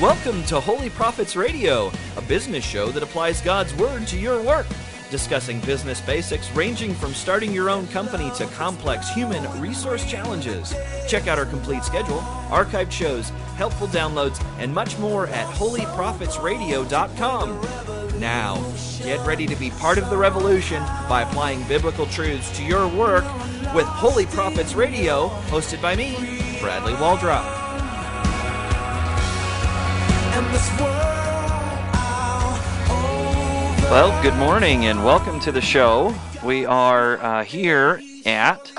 Welcome 0.00 0.42
to 0.44 0.60
Holy 0.60 0.88
Prophets 0.90 1.36
Radio, 1.36 1.90
a 2.16 2.22
business 2.22 2.64
show 2.64 2.88
that 2.92 3.02
applies 3.02 3.42
God's 3.42 3.74
Word 3.74 4.06
to 4.06 4.18
your 4.18 4.40
work, 4.42 4.66
discussing 5.10 5.60
business 5.60 6.00
basics 6.00 6.50
ranging 6.52 6.94
from 6.94 7.12
starting 7.14 7.52
your 7.52 7.70
own 7.70 7.86
company 7.88 8.30
to 8.36 8.46
complex 8.48 9.08
human 9.08 9.42
resource 9.60 10.08
challenges. 10.08 10.74
Check 11.06 11.26
out 11.26 11.38
our 11.38 11.46
complete 11.46 11.84
schedule, 11.84 12.20
archived 12.48 12.92
shows, 12.92 13.30
helpful 13.56 13.88
downloads, 13.88 14.44
and 14.58 14.72
much 14.72 14.98
more 14.98 15.26
at 15.28 15.46
holyprophetsradio.com. 15.54 18.20
Now, 18.20 18.56
get 19.02 19.24
ready 19.26 19.46
to 19.46 19.56
be 19.56 19.70
part 19.70 19.96
of 19.98 20.10
the 20.10 20.16
revolution 20.16 20.82
by 21.08 21.22
applying 21.22 21.62
biblical 21.68 22.06
truths 22.06 22.56
to 22.56 22.64
your 22.64 22.88
work 22.88 23.24
with 23.74 23.86
Holy 23.86 24.26
Prophets 24.26 24.74
Radio, 24.74 25.28
hosted 25.46 25.80
by 25.80 25.94
me, 25.94 26.16
Bradley 26.60 26.94
Waldrop. 26.94 27.46
Well, 33.90 34.22
good 34.22 34.34
morning 34.34 34.84
and 34.84 35.02
welcome 35.02 35.40
to 35.40 35.50
the 35.50 35.62
show. 35.62 36.14
We 36.44 36.66
are 36.66 37.16
uh, 37.22 37.42
here 37.42 38.02
at 38.26 38.70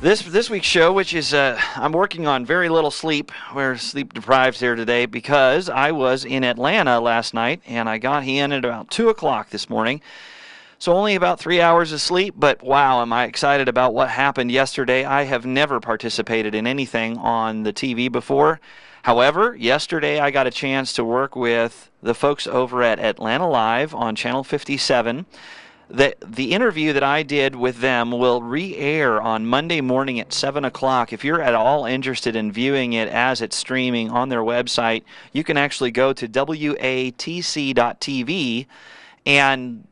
this 0.00 0.22
this 0.22 0.48
week's 0.48 0.68
show, 0.68 0.92
which 0.92 1.14
is 1.14 1.34
uh, 1.34 1.60
I'm 1.74 1.90
working 1.90 2.28
on 2.28 2.46
very 2.46 2.68
little 2.68 2.92
sleep. 2.92 3.32
We're 3.52 3.76
sleep 3.76 4.14
deprived 4.14 4.60
here 4.60 4.76
today 4.76 5.06
because 5.06 5.68
I 5.68 5.90
was 5.90 6.24
in 6.24 6.44
Atlanta 6.44 7.00
last 7.00 7.34
night 7.34 7.60
and 7.66 7.88
I 7.88 7.98
got 7.98 8.24
in 8.24 8.52
at 8.52 8.64
about 8.64 8.88
two 8.88 9.08
o'clock 9.08 9.50
this 9.50 9.68
morning. 9.68 10.00
So 10.78 10.92
only 10.92 11.16
about 11.16 11.40
three 11.40 11.60
hours 11.60 11.90
of 11.90 12.00
sleep, 12.00 12.34
but 12.38 12.62
wow, 12.62 13.02
am 13.02 13.12
I 13.12 13.24
excited 13.24 13.68
about 13.68 13.94
what 13.94 14.10
happened 14.10 14.52
yesterday. 14.52 15.04
I 15.04 15.24
have 15.24 15.44
never 15.44 15.80
participated 15.80 16.54
in 16.54 16.68
anything 16.68 17.18
on 17.18 17.64
the 17.64 17.72
TV 17.72 18.10
before. 18.10 18.60
However, 19.02 19.56
yesterday 19.56 20.20
I 20.20 20.30
got 20.30 20.46
a 20.46 20.50
chance 20.50 20.92
to 20.94 21.04
work 21.04 21.34
with 21.34 21.90
the 22.02 22.14
folks 22.14 22.46
over 22.46 22.82
at 22.82 22.98
Atlanta 22.98 23.48
Live 23.48 23.94
on 23.94 24.14
Channel 24.14 24.44
57. 24.44 25.26
The, 25.88 26.14
the 26.24 26.52
interview 26.52 26.92
that 26.92 27.02
I 27.02 27.24
did 27.24 27.56
with 27.56 27.78
them 27.80 28.12
will 28.12 28.42
re 28.42 28.76
air 28.76 29.20
on 29.20 29.46
Monday 29.46 29.80
morning 29.80 30.20
at 30.20 30.32
7 30.32 30.64
o'clock. 30.64 31.12
If 31.12 31.24
you're 31.24 31.42
at 31.42 31.54
all 31.54 31.84
interested 31.84 32.36
in 32.36 32.52
viewing 32.52 32.92
it 32.92 33.08
as 33.08 33.42
it's 33.42 33.56
streaming 33.56 34.10
on 34.10 34.28
their 34.28 34.42
website, 34.42 35.02
you 35.32 35.42
can 35.42 35.56
actually 35.56 35.90
go 35.90 36.12
to 36.12 36.28
WATC.tv 36.28 36.76
and 39.26 39.84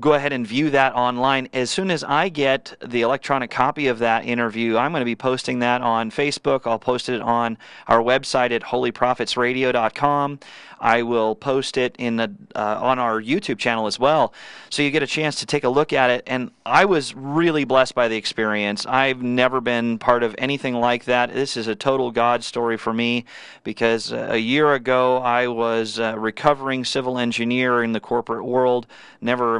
go 0.00 0.14
ahead 0.14 0.32
and 0.32 0.46
view 0.46 0.70
that 0.70 0.94
online. 0.94 1.48
As 1.52 1.70
soon 1.70 1.90
as 1.90 2.04
I 2.04 2.28
get 2.28 2.74
the 2.84 3.02
electronic 3.02 3.50
copy 3.50 3.88
of 3.88 3.98
that 4.00 4.24
interview, 4.24 4.76
I'm 4.76 4.92
going 4.92 5.00
to 5.00 5.06
be 5.06 5.16
posting 5.16 5.60
that 5.60 5.80
on 5.80 6.10
Facebook. 6.10 6.66
I'll 6.66 6.78
post 6.78 7.08
it 7.08 7.20
on 7.20 7.58
our 7.86 8.00
website 8.00 8.50
at 8.50 8.62
holyprophetsradio.com. 8.62 10.40
I 10.80 11.02
will 11.02 11.34
post 11.34 11.76
it 11.76 11.96
in 11.98 12.16
the, 12.16 12.32
uh, 12.54 12.78
on 12.80 12.98
our 12.98 13.20
YouTube 13.20 13.58
channel 13.58 13.86
as 13.86 13.98
well, 13.98 14.32
so 14.70 14.82
you 14.82 14.90
get 14.90 15.02
a 15.02 15.08
chance 15.08 15.36
to 15.36 15.46
take 15.46 15.64
a 15.64 15.68
look 15.68 15.92
at 15.92 16.10
it. 16.10 16.22
And 16.26 16.50
I 16.64 16.84
was 16.84 17.14
really 17.14 17.64
blessed 17.64 17.94
by 17.94 18.08
the 18.08 18.16
experience. 18.16 18.86
I've 18.86 19.22
never 19.22 19.60
been 19.60 19.98
part 19.98 20.22
of 20.22 20.34
anything 20.38 20.74
like 20.74 21.04
that. 21.06 21.32
This 21.32 21.56
is 21.56 21.66
a 21.66 21.74
total 21.74 22.10
God 22.10 22.44
story 22.44 22.76
for 22.76 22.92
me 22.92 23.24
because 23.64 24.12
uh, 24.12 24.28
a 24.30 24.38
year 24.38 24.74
ago 24.74 25.18
I 25.18 25.48
was 25.48 25.98
a 25.98 26.18
recovering 26.18 26.84
civil 26.84 27.18
engineer 27.18 27.82
in 27.82 27.92
the 27.92 28.00
corporate 28.00 28.44
world. 28.44 28.86
Never 29.20 29.58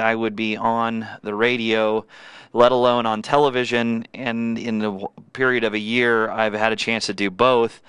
I 0.00 0.14
would 0.14 0.36
be 0.36 0.56
on 0.56 1.06
the 1.22 1.34
radio 1.34 2.04
let 2.52 2.72
alone 2.72 3.06
on 3.06 3.22
television. 3.22 4.06
And 4.14 4.58
in 4.58 4.78
the 4.78 5.06
period 5.32 5.64
of 5.64 5.74
a 5.74 5.78
year, 5.78 6.30
I've 6.30 6.54
had 6.54 6.72
a 6.72 6.76
chance 6.76 7.06
to 7.06 7.14
do 7.14 7.30
both. 7.30 7.80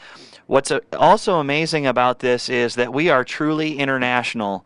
What's 0.48 0.72
also 0.98 1.40
amazing 1.40 1.88
about 1.88 2.20
this 2.20 2.50
is 2.50 2.76
that 2.76 2.94
we 2.94 3.10
are 3.10 3.24
truly 3.24 3.78
international. 3.80 4.66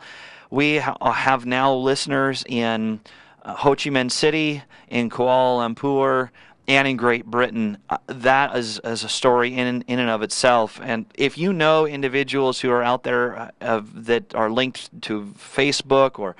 We 0.49 0.75
have 0.75 1.45
now 1.45 1.73
listeners 1.73 2.43
in 2.47 3.01
uh, 3.43 3.55
Ho 3.55 3.71
Chi 3.71 3.89
Minh 3.89 4.11
City, 4.11 4.63
in 4.87 5.09
Kuala 5.09 5.75
Lumpur, 5.75 6.29
and 6.67 6.87
in 6.87 6.97
Great 6.97 7.25
Britain. 7.25 7.77
Uh, 7.89 7.97
that 8.07 8.55
is, 8.55 8.79
is 8.83 9.03
a 9.03 9.09
story 9.09 9.53
in 9.53 9.83
in 9.83 9.99
and 9.99 10.09
of 10.09 10.23
itself. 10.23 10.79
And 10.81 11.05
if 11.13 11.37
you 11.37 11.53
know 11.53 11.85
individuals 11.85 12.61
who 12.61 12.71
are 12.71 12.81
out 12.81 13.03
there 13.03 13.51
uh, 13.61 13.81
that 13.93 14.33
are 14.33 14.49
linked 14.49 15.01
to 15.03 15.33
Facebook 15.37 16.17
or 16.17 16.35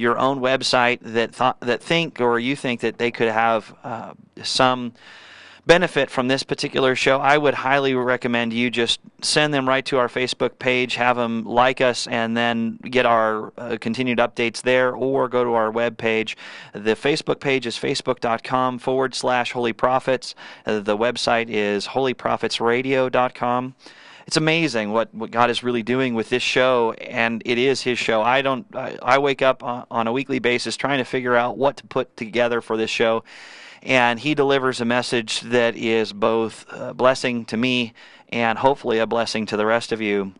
your 0.00 0.18
own 0.18 0.40
website 0.40 0.98
that 1.02 1.34
thought, 1.34 1.60
that 1.60 1.82
think 1.82 2.20
or 2.20 2.38
you 2.38 2.56
think 2.56 2.80
that 2.80 2.98
they 2.98 3.10
could 3.10 3.28
have 3.28 3.74
uh, 3.84 4.14
some 4.42 4.92
benefit 5.66 6.10
from 6.10 6.28
this 6.28 6.42
particular 6.42 6.96
show, 6.96 7.20
I 7.20 7.38
would 7.38 7.54
highly 7.54 7.94
recommend 7.94 8.52
you 8.52 8.70
just 8.70 8.98
send 9.20 9.52
them 9.52 9.68
right 9.68 9.84
to 9.86 9.98
our 9.98 10.08
Facebook 10.08 10.58
page, 10.58 10.94
have 10.96 11.16
them 11.16 11.44
like 11.44 11.80
us, 11.80 12.06
and 12.06 12.36
then 12.36 12.78
get 12.78 13.06
our 13.06 13.52
uh, 13.58 13.76
continued 13.80 14.18
updates 14.18 14.62
there, 14.62 14.92
or 14.92 15.28
go 15.28 15.44
to 15.44 15.52
our 15.52 15.70
web 15.70 15.98
page. 15.98 16.36
The 16.72 16.96
Facebook 16.96 17.40
page 17.40 17.66
is 17.66 17.76
facebook.com 17.76 18.78
forward 18.78 19.14
slash 19.14 19.52
holy 19.52 19.72
prophets. 19.72 20.34
Uh, 20.66 20.80
the 20.80 20.96
website 20.96 21.48
is 21.48 21.88
holyprophetsradio.com. 21.88 23.74
It's 24.30 24.36
amazing 24.36 24.92
what, 24.92 25.12
what 25.12 25.32
God 25.32 25.50
is 25.50 25.64
really 25.64 25.82
doing 25.82 26.14
with 26.14 26.28
this 26.28 26.44
show, 26.44 26.92
and 26.92 27.42
it 27.44 27.58
is 27.58 27.82
His 27.82 27.98
show. 27.98 28.22
I 28.22 28.42
don't. 28.42 28.64
I, 28.76 28.96
I 29.02 29.18
wake 29.18 29.42
up 29.42 29.64
on, 29.64 29.86
on 29.90 30.06
a 30.06 30.12
weekly 30.12 30.38
basis 30.38 30.76
trying 30.76 30.98
to 30.98 31.04
figure 31.04 31.34
out 31.34 31.58
what 31.58 31.78
to 31.78 31.86
put 31.88 32.16
together 32.16 32.60
for 32.60 32.76
this 32.76 32.90
show 32.90 33.24
and 33.82 34.20
he 34.20 34.36
delivers 34.36 34.80
a 34.80 34.84
message 34.84 35.40
that 35.40 35.74
is 35.74 36.12
both 36.12 36.64
a 36.70 36.94
blessing 36.94 37.44
to 37.46 37.56
me 37.56 37.92
and 38.28 38.58
hopefully 38.58 39.00
a 39.00 39.06
blessing 39.06 39.46
to 39.46 39.56
the 39.56 39.66
rest 39.66 39.90
of 39.90 40.00
you. 40.00 40.32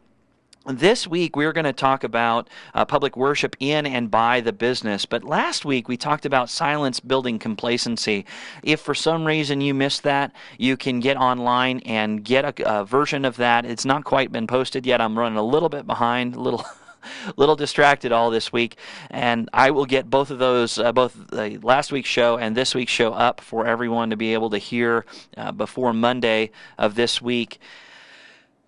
This 0.66 1.06
week, 1.06 1.36
we're 1.36 1.54
going 1.54 1.64
to 1.64 1.72
talk 1.72 2.04
about 2.04 2.50
uh, 2.74 2.84
public 2.84 3.16
worship 3.16 3.56
in 3.60 3.86
and 3.86 4.10
by 4.10 4.42
the 4.42 4.52
business. 4.52 5.06
But 5.06 5.24
last 5.24 5.64
week, 5.64 5.88
we 5.88 5.96
talked 5.96 6.26
about 6.26 6.50
silence 6.50 7.00
building 7.00 7.38
complacency. 7.38 8.26
If 8.62 8.80
for 8.80 8.94
some 8.94 9.24
reason 9.24 9.62
you 9.62 9.72
missed 9.72 10.02
that, 10.02 10.32
you 10.58 10.76
can 10.76 11.00
get 11.00 11.16
online 11.16 11.80
and 11.86 12.22
get 12.22 12.60
a, 12.60 12.80
a 12.80 12.84
version 12.84 13.24
of 13.24 13.38
that. 13.38 13.64
It's 13.64 13.86
not 13.86 14.04
quite 14.04 14.32
been 14.32 14.46
posted 14.46 14.84
yet. 14.84 15.00
I'm 15.00 15.18
running 15.18 15.38
a 15.38 15.42
little 15.42 15.70
bit 15.70 15.86
behind, 15.86 16.36
a 16.36 16.40
little. 16.40 16.64
little 17.38 17.56
distracted 17.56 18.12
all 18.12 18.28
this 18.28 18.52
week, 18.52 18.76
and 19.10 19.48
I 19.54 19.70
will 19.70 19.86
get 19.86 20.10
both 20.10 20.30
of 20.30 20.38
those, 20.38 20.78
uh, 20.78 20.92
both 20.92 21.16
the 21.30 21.58
last 21.62 21.92
week's 21.92 22.10
show 22.10 22.36
and 22.36 22.54
this 22.54 22.74
week's 22.74 22.92
show, 22.92 23.14
up 23.14 23.40
for 23.40 23.66
everyone 23.66 24.10
to 24.10 24.18
be 24.18 24.34
able 24.34 24.50
to 24.50 24.58
hear 24.58 25.06
uh, 25.34 25.50
before 25.50 25.94
Monday 25.94 26.50
of 26.76 26.96
this 26.96 27.22
week. 27.22 27.58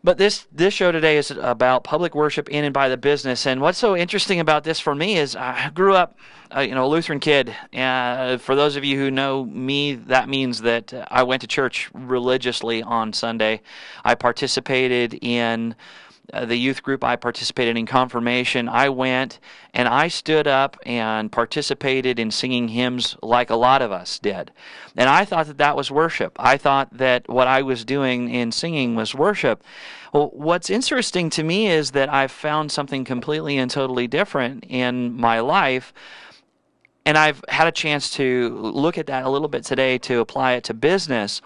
But 0.04 0.18
this 0.18 0.48
this 0.50 0.74
show 0.74 0.90
today 0.90 1.16
is 1.16 1.30
about 1.30 1.84
public 1.84 2.12
worship 2.12 2.48
in 2.48 2.64
and 2.64 2.74
by 2.74 2.88
the 2.88 2.96
business. 2.96 3.46
And 3.46 3.60
what's 3.60 3.78
so 3.78 3.96
interesting 3.96 4.40
about 4.40 4.64
this 4.64 4.80
for 4.80 4.96
me 4.96 5.16
is 5.16 5.36
I 5.36 5.70
grew 5.70 5.94
up, 5.94 6.18
uh, 6.54 6.60
you 6.60 6.74
know, 6.74 6.86
a 6.86 6.88
Lutheran 6.88 7.20
kid. 7.20 7.54
Uh, 7.72 8.36
for 8.38 8.56
those 8.56 8.74
of 8.74 8.84
you 8.84 8.98
who 8.98 9.12
know 9.12 9.44
me, 9.44 9.94
that 9.94 10.28
means 10.28 10.62
that 10.62 10.92
I 11.08 11.22
went 11.22 11.42
to 11.42 11.46
church 11.46 11.88
religiously 11.94 12.82
on 12.82 13.12
Sunday. 13.12 13.60
I 14.04 14.16
participated 14.16 15.14
in 15.22 15.76
uh, 16.32 16.44
the 16.44 16.56
youth 16.56 16.82
group 16.82 17.02
I 17.02 17.16
participated 17.16 17.76
in 17.76 17.86
confirmation, 17.86 18.68
I 18.68 18.88
went 18.88 19.40
and 19.74 19.88
I 19.88 20.08
stood 20.08 20.46
up 20.46 20.76
and 20.86 21.30
participated 21.32 22.18
in 22.18 22.30
singing 22.30 22.68
hymns 22.68 23.16
like 23.22 23.50
a 23.50 23.56
lot 23.56 23.82
of 23.82 23.90
us 23.90 24.18
did. 24.18 24.52
And 24.96 25.08
I 25.08 25.24
thought 25.24 25.46
that 25.46 25.58
that 25.58 25.76
was 25.76 25.90
worship. 25.90 26.36
I 26.38 26.56
thought 26.56 26.96
that 26.96 27.28
what 27.28 27.48
I 27.48 27.62
was 27.62 27.84
doing 27.84 28.30
in 28.30 28.52
singing 28.52 28.94
was 28.94 29.14
worship. 29.14 29.64
Well, 30.12 30.30
what's 30.32 30.70
interesting 30.70 31.28
to 31.30 31.42
me 31.42 31.68
is 31.68 31.90
that 31.92 32.12
I've 32.12 32.32
found 32.32 32.70
something 32.70 33.04
completely 33.04 33.58
and 33.58 33.70
totally 33.70 34.06
different 34.06 34.64
in 34.68 35.14
my 35.14 35.40
life. 35.40 35.92
And 37.04 37.18
I've 37.18 37.44
had 37.48 37.66
a 37.66 37.72
chance 37.72 38.10
to 38.12 38.50
look 38.58 38.96
at 38.96 39.06
that 39.06 39.24
a 39.24 39.28
little 39.28 39.48
bit 39.48 39.64
today 39.64 39.98
to 39.98 40.20
apply 40.20 40.52
it 40.52 40.64
to 40.64 40.74
business 40.74 41.42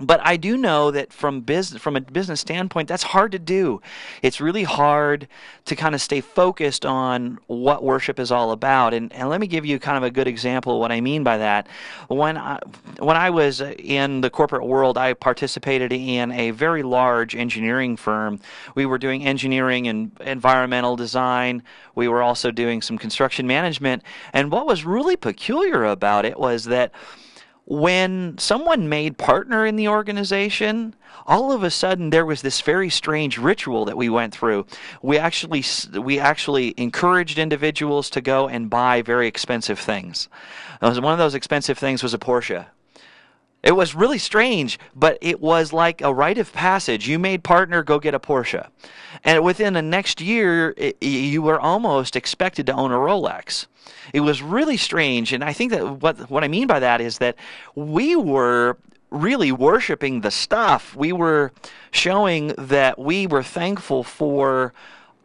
but 0.00 0.20
I 0.22 0.36
do 0.36 0.56
know 0.56 0.90
that 0.90 1.12
from 1.12 1.40
business 1.40 1.82
from 1.82 1.96
a 1.96 2.00
business 2.00 2.40
standpoint, 2.40 2.88
that's 2.88 3.02
hard 3.02 3.32
to 3.32 3.38
do. 3.38 3.80
It's 4.22 4.40
really 4.40 4.62
hard 4.62 5.26
to 5.64 5.76
kind 5.76 5.94
of 5.94 6.00
stay 6.00 6.20
focused 6.20 6.86
on 6.86 7.38
what 7.46 7.82
worship 7.82 8.18
is 8.20 8.30
all 8.30 8.52
about. 8.52 8.94
And, 8.94 9.12
and 9.12 9.28
let 9.28 9.40
me 9.40 9.46
give 9.46 9.66
you 9.66 9.78
kind 9.78 9.96
of 9.96 10.04
a 10.04 10.10
good 10.10 10.28
example 10.28 10.74
of 10.74 10.80
what 10.80 10.92
I 10.92 11.00
mean 11.00 11.24
by 11.24 11.38
that. 11.38 11.66
When 12.08 12.36
I, 12.36 12.60
when 12.98 13.16
I 13.16 13.30
was 13.30 13.60
in 13.60 14.20
the 14.20 14.30
corporate 14.30 14.64
world, 14.64 14.96
I 14.96 15.14
participated 15.14 15.92
in 15.92 16.30
a 16.32 16.52
very 16.52 16.82
large 16.82 17.34
engineering 17.34 17.96
firm. 17.96 18.40
We 18.74 18.86
were 18.86 18.98
doing 18.98 19.24
engineering 19.26 19.88
and 19.88 20.12
environmental 20.20 20.96
design. 20.96 21.62
We 21.94 22.08
were 22.08 22.22
also 22.22 22.50
doing 22.50 22.82
some 22.82 22.98
construction 22.98 23.46
management. 23.46 24.04
And 24.32 24.52
what 24.52 24.66
was 24.66 24.84
really 24.84 25.16
peculiar 25.16 25.84
about 25.84 26.24
it 26.24 26.38
was 26.38 26.64
that 26.66 26.92
when 27.70 28.38
someone 28.38 28.88
made 28.88 29.18
partner 29.18 29.66
in 29.66 29.76
the 29.76 29.88
organization, 29.88 30.94
all 31.26 31.52
of 31.52 31.62
a 31.62 31.70
sudden 31.70 32.08
there 32.08 32.24
was 32.24 32.40
this 32.40 32.62
very 32.62 32.88
strange 32.88 33.36
ritual 33.36 33.84
that 33.84 33.96
we 33.96 34.08
went 34.08 34.34
through. 34.34 34.64
We 35.02 35.18
actually 35.18 35.62
we 36.00 36.18
actually 36.18 36.72
encouraged 36.78 37.38
individuals 37.38 38.08
to 38.10 38.22
go 38.22 38.48
and 38.48 38.70
buy 38.70 39.02
very 39.02 39.28
expensive 39.28 39.78
things. 39.78 40.28
One 40.80 41.04
of 41.04 41.18
those 41.18 41.34
expensive 41.34 41.76
things 41.76 42.02
was 42.02 42.14
a 42.14 42.18
Porsche. 42.18 42.66
It 43.68 43.76
was 43.76 43.94
really 43.94 44.16
strange, 44.16 44.78
but 44.96 45.18
it 45.20 45.42
was 45.42 45.74
like 45.74 46.00
a 46.00 46.10
rite 46.10 46.38
of 46.38 46.54
passage. 46.54 47.06
You 47.06 47.18
made 47.18 47.44
partner, 47.44 47.82
go 47.82 47.98
get 47.98 48.14
a 48.14 48.18
Porsche. 48.18 48.66
And 49.24 49.44
within 49.44 49.74
the 49.74 49.82
next 49.82 50.22
year, 50.22 50.72
it, 50.78 51.02
you 51.02 51.42
were 51.42 51.60
almost 51.60 52.16
expected 52.16 52.64
to 52.68 52.72
own 52.72 52.92
a 52.92 52.96
Rolex. 52.96 53.66
It 54.14 54.20
was 54.20 54.40
really 54.40 54.78
strange. 54.78 55.34
And 55.34 55.44
I 55.44 55.52
think 55.52 55.72
that 55.72 56.00
what, 56.00 56.30
what 56.30 56.44
I 56.44 56.48
mean 56.48 56.66
by 56.66 56.80
that 56.80 57.02
is 57.02 57.18
that 57.18 57.36
we 57.74 58.16
were 58.16 58.78
really 59.10 59.52
worshiping 59.52 60.22
the 60.22 60.30
stuff. 60.30 60.96
We 60.96 61.12
were 61.12 61.52
showing 61.90 62.54
that 62.56 62.98
we 62.98 63.26
were 63.26 63.42
thankful 63.42 64.02
for 64.02 64.72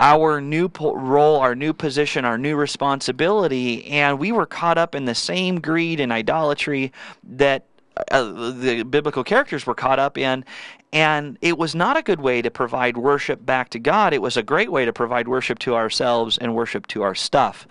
our 0.01 0.41
new 0.41 0.67
po- 0.67 0.97
role, 0.97 1.37
our 1.37 1.55
new 1.55 1.71
position, 1.71 2.25
our 2.25 2.37
new 2.37 2.57
responsibility, 2.57 3.85
and 3.85 4.19
we 4.19 4.33
were 4.33 4.45
caught 4.45 4.77
up 4.77 4.95
in 4.95 5.05
the 5.05 5.15
same 5.15 5.61
greed 5.61 6.01
and 6.01 6.11
idolatry 6.11 6.91
that 7.23 7.67
uh, 8.11 8.51
the 8.51 8.83
biblical 8.83 9.23
characters 9.23 9.65
were 9.65 9.75
caught 9.75 9.99
up 9.99 10.17
in. 10.17 10.45
And 10.91 11.37
it 11.41 11.57
was 11.57 11.73
not 11.73 11.97
a 11.97 12.01
good 12.01 12.21
way 12.21 12.41
to 12.41 12.51
provide 12.51 12.97
worship 12.97 13.45
back 13.45 13.69
to 13.69 13.79
God. 13.79 14.13
It 14.13 14.21
was 14.21 14.37
a 14.37 14.43
great 14.43 14.71
way 14.71 14.85
to 14.85 14.93
provide 14.93 15.27
worship 15.27 15.59
to 15.59 15.75
ourselves 15.75 16.37
and 16.37 16.55
worship 16.55 16.87
to 16.87 17.01
our 17.01 17.15
stuff. 17.15 17.67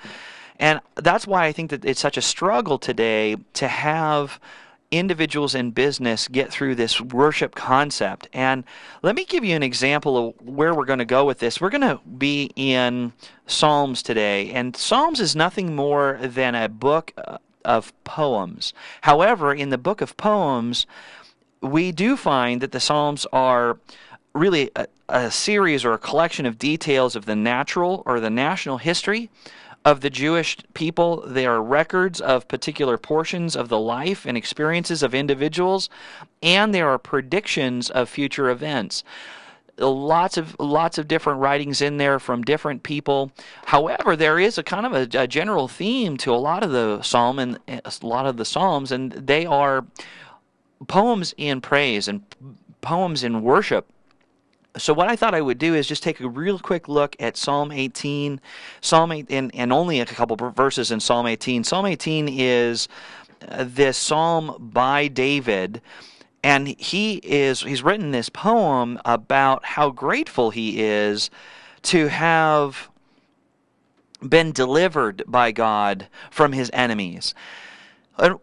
And 0.59 0.81
that's 0.97 1.27
why 1.27 1.47
I 1.47 1.53
think 1.53 1.71
that 1.71 1.85
it's 1.85 2.01
such 2.01 2.17
a 2.17 2.23
struggle 2.23 2.79
today 2.79 3.37
to 3.55 3.69
have 3.69 4.41
individuals 4.93 5.55
in 5.55 5.71
business 5.71 6.29
get 6.29 6.53
through 6.53 6.75
this 6.75 7.01
worship 7.01 7.55
concept. 7.55 8.29
And 8.33 8.63
let 9.03 9.17
me 9.17 9.25
give 9.25 9.43
you 9.43 9.57
an 9.57 9.63
example 9.63 10.29
of 10.29 10.47
where 10.47 10.75
we're 10.75 10.85
going 10.85 10.99
to 10.99 11.05
go 11.05 11.25
with 11.25 11.39
this. 11.39 11.61
We're 11.61 11.71
going 11.71 11.81
to 11.81 12.01
be 12.19 12.51
in 12.55 13.13
Psalms 13.47 14.03
today, 14.03 14.51
and 14.51 14.77
Psalms 14.77 15.19
is 15.19 15.35
nothing 15.35 15.75
more 15.75 16.19
than 16.21 16.55
a 16.55 16.69
book 16.69 17.13
uh, 17.17 17.39
of 17.65 17.93
poems. 18.05 18.73
However, 19.03 19.55
in 19.55 19.71
the 19.71 19.79
book 19.79 20.01
of 20.01 20.17
poems, 20.17 20.87
we 21.61 21.93
do 21.93 22.17
find 22.17 22.61
that 22.61 22.73
the 22.73 22.81
Psalms 22.81 23.27
are 23.33 23.79
really 24.35 24.71
a, 24.75 24.87
a, 25.09 25.31
series 25.31 25.85
or 25.85 25.93
a 25.93 25.99
collection 25.99 26.47
of 26.47 26.59
details 26.59 27.15
of 27.15 27.27
the 27.27 27.37
natural 27.37 28.03
or 28.07 28.19
the 28.19 28.31
national 28.31 28.79
history 28.79 29.31
of 29.85 30.01
the 30.01 30.11
Jewish 30.11 30.57
people. 30.75 31.23
They 31.27 31.47
are 31.47 31.63
records 31.63 32.21
of 32.21 32.49
particular 32.49 32.97
portions 32.97 33.55
of 33.55 33.69
the 33.69 33.79
life 33.79 34.25
and 34.27 34.37
experiences 34.37 35.03
of 35.03 35.15
individuals, 35.15 35.91
and 36.43 36.75
there 36.75 36.89
are 36.89 36.99
predictions 36.99 37.91
of 37.91 38.09
future 38.09 38.49
events 38.49 39.05
lots 39.91 40.37
of 40.37 40.57
lots 40.59 40.99
of 40.99 41.09
different 41.09 41.41
writings 41.41 41.83
in 41.83 41.97
there 41.97 42.19
from 42.19 42.43
different 42.43 42.83
people. 42.83 43.33
However, 43.67 44.17
there 44.17 44.39
is 44.39 44.59
a 44.59 44.63
kind 44.63 44.87
of 44.87 44.93
a, 44.93 45.23
a, 45.23 45.27
general 45.27 45.69
theme 45.69 46.17
to 46.19 46.33
a 46.33 46.37
lot 46.37 46.63
of 46.63 46.71
the 46.71 47.03
psalm 47.03 47.39
and 47.39 47.59
a 47.69 47.93
lot 48.03 48.27
of 48.27 48.37
the 48.37 48.45
psalms, 48.45 48.93
and 48.93 49.13
they 49.13 49.47
are 49.47 49.85
poems 50.89 51.35
in 51.37 51.61
praise 51.61 52.09
and 52.09 52.23
poems 52.81 53.25
in 53.25 53.43
worship. 53.43 53.87
So 54.77 54.95
what 54.95 55.09
I 55.09 55.17
thought 55.17 55.35
I 55.35 55.43
would 55.43 55.59
do 55.59 55.75
is 55.75 55.87
just 55.87 56.03
take 56.03 56.21
a 56.21 56.29
real 56.29 56.59
quick 56.59 56.89
look 56.89 57.15
at 57.21 57.37
Psalm 57.37 57.71
18, 57.71 58.41
Psalm 58.81 59.13
8, 59.13 59.27
and, 59.29 59.55
and 59.55 59.71
only 59.71 60.01
a 60.01 60.07
couple 60.07 60.35
verses 60.51 60.91
in 60.91 60.99
Psalm 60.99 61.27
18. 61.27 61.63
Psalm 61.63 61.85
18 61.85 62.27
is 62.29 62.89
uh, 63.49 63.65
this 63.69 63.99
psalm 63.99 64.57
by 64.73 65.09
David 65.09 65.83
and 66.43 66.69
he 66.79 67.17
is 67.23 67.63
he's 67.63 67.83
written 67.83 68.11
this 68.11 68.29
poem 68.29 69.01
about 69.05 69.65
how 69.65 69.91
grateful 69.91 70.51
he 70.51 70.83
is 70.83 71.31
to 71.83 72.09
have 72.09 72.89
been 74.27 74.53
delivered 74.53 75.23
by 75.27 75.53
God 75.53 76.09
from 76.31 76.53
his 76.53 76.71
enemies 76.73 77.35
and 78.23 78.39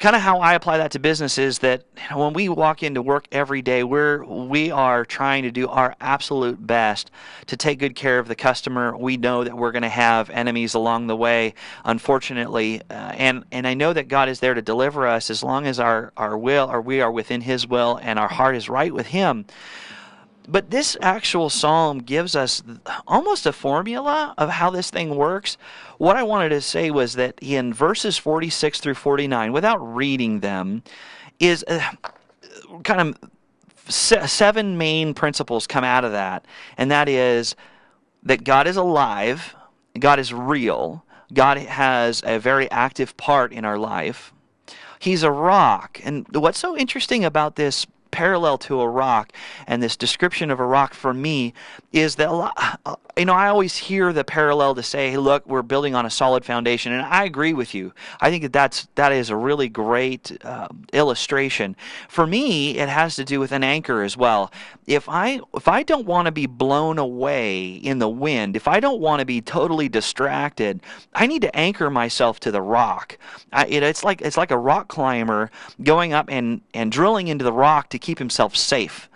kind 0.00 0.16
of 0.16 0.22
how 0.22 0.40
I 0.40 0.54
apply 0.54 0.78
that 0.78 0.90
to 0.92 0.98
business 0.98 1.38
is 1.38 1.60
that 1.60 1.84
when 2.12 2.32
we 2.32 2.48
walk 2.48 2.82
into 2.82 3.00
work 3.00 3.28
every 3.30 3.62
day, 3.62 3.84
we're 3.84 4.24
we 4.24 4.72
are 4.72 5.04
trying 5.04 5.44
to 5.44 5.52
do 5.52 5.68
our 5.68 5.94
absolute 6.00 6.66
best 6.66 7.10
to 7.46 7.56
take 7.56 7.78
good 7.78 7.94
care 7.94 8.18
of 8.18 8.26
the 8.26 8.34
customer. 8.34 8.96
We 8.96 9.16
know 9.16 9.44
that 9.44 9.56
we're 9.56 9.70
going 9.70 9.82
to 9.82 9.88
have 9.88 10.30
enemies 10.30 10.74
along 10.74 11.06
the 11.06 11.16
way, 11.16 11.54
unfortunately, 11.84 12.82
uh, 12.90 12.94
and 13.16 13.44
and 13.52 13.66
I 13.68 13.74
know 13.74 13.92
that 13.92 14.08
God 14.08 14.28
is 14.28 14.40
there 14.40 14.54
to 14.54 14.62
deliver 14.62 15.06
us 15.06 15.30
as 15.30 15.42
long 15.44 15.66
as 15.66 15.78
our 15.78 16.12
our 16.16 16.36
will 16.36 16.68
or 16.68 16.80
we 16.80 17.00
are 17.00 17.12
within 17.12 17.42
His 17.42 17.66
will 17.68 18.00
and 18.02 18.18
our 18.18 18.28
heart 18.28 18.56
is 18.56 18.68
right 18.68 18.92
with 18.92 19.06
Him. 19.06 19.46
But 20.50 20.70
this 20.70 20.96
actual 21.02 21.50
psalm 21.50 21.98
gives 21.98 22.34
us 22.34 22.62
almost 23.06 23.44
a 23.44 23.52
formula 23.52 24.34
of 24.38 24.48
how 24.48 24.70
this 24.70 24.90
thing 24.90 25.14
works. 25.14 25.58
What 25.98 26.16
I 26.16 26.22
wanted 26.22 26.48
to 26.48 26.62
say 26.62 26.90
was 26.90 27.14
that 27.14 27.38
in 27.42 27.74
verses 27.74 28.16
46 28.16 28.80
through 28.80 28.94
49, 28.94 29.52
without 29.52 29.76
reading 29.76 30.40
them, 30.40 30.82
is 31.38 31.66
uh, 31.68 31.80
kind 32.82 33.00
of 33.14 33.30
seven 33.92 34.78
main 34.78 35.12
principles 35.12 35.66
come 35.66 35.84
out 35.84 36.04
of 36.04 36.12
that. 36.12 36.46
And 36.78 36.90
that 36.90 37.10
is 37.10 37.54
that 38.22 38.42
God 38.42 38.66
is 38.66 38.76
alive, 38.76 39.54
God 39.98 40.18
is 40.18 40.32
real, 40.32 41.04
God 41.32 41.58
has 41.58 42.22
a 42.24 42.38
very 42.38 42.70
active 42.70 43.18
part 43.18 43.52
in 43.52 43.66
our 43.66 43.78
life. 43.78 44.32
He's 44.98 45.22
a 45.22 45.30
rock. 45.30 46.00
And 46.02 46.26
what's 46.34 46.58
so 46.58 46.76
interesting 46.76 47.24
about 47.24 47.56
this 47.56 47.86
parallel 48.10 48.58
to 48.58 48.80
a 48.80 48.88
rock 48.88 49.32
and 49.66 49.82
this 49.82 49.96
description 49.96 50.50
of 50.50 50.60
a 50.60 50.66
rock 50.66 50.94
for 50.94 51.12
me 51.14 51.52
is 51.92 52.16
that 52.16 52.28
a 52.28 52.32
lot, 52.32 52.80
you 53.16 53.24
know 53.24 53.34
i 53.34 53.48
always 53.48 53.76
hear 53.76 54.12
the 54.12 54.24
parallel 54.24 54.74
to 54.74 54.82
say 54.82 55.10
hey 55.10 55.16
look 55.16 55.46
we're 55.46 55.62
building 55.62 55.94
on 55.94 56.04
a 56.06 56.10
solid 56.10 56.44
foundation 56.44 56.92
and 56.92 57.02
i 57.02 57.24
agree 57.24 57.52
with 57.52 57.74
you. 57.74 57.92
I 58.20 58.30
think 58.30 58.42
that 58.42 58.52
that's 58.52 58.88
that 58.94 59.12
is 59.12 59.30
a 59.30 59.36
really 59.36 59.68
great 59.68 60.36
uh, 60.44 60.68
illustration. 60.92 61.76
For 62.08 62.26
me 62.26 62.78
it 62.78 62.88
has 62.88 63.16
to 63.16 63.24
do 63.24 63.40
with 63.40 63.52
an 63.52 63.64
anchor 63.64 64.02
as 64.02 64.16
well. 64.16 64.50
If 64.86 65.08
i 65.08 65.40
if 65.54 65.68
i 65.68 65.82
don't 65.82 66.06
want 66.06 66.26
to 66.26 66.32
be 66.32 66.46
blown 66.46 66.98
away 66.98 67.74
in 67.74 67.98
the 67.98 68.08
wind 68.08 68.56
if 68.56 68.66
i 68.68 68.80
don't 68.80 69.00
want 69.00 69.20
to 69.20 69.26
be 69.26 69.40
totally 69.40 69.88
distracted 69.88 70.80
i 71.14 71.26
need 71.26 71.42
to 71.42 71.54
anchor 71.56 71.90
myself 71.90 72.40
to 72.40 72.50
the 72.50 72.62
rock. 72.62 73.18
I, 73.52 73.66
it, 73.66 73.82
it's 73.82 74.04
like 74.04 74.20
it's 74.22 74.36
like 74.36 74.50
a 74.50 74.58
rock 74.58 74.88
climber 74.88 75.50
going 75.82 76.12
up 76.12 76.26
and 76.28 76.60
and 76.74 76.90
drilling 76.90 77.28
into 77.28 77.44
the 77.44 77.52
rock 77.52 77.90
to 77.90 77.97
keep 77.98 78.18
himself 78.18 78.56
safe 78.56 79.08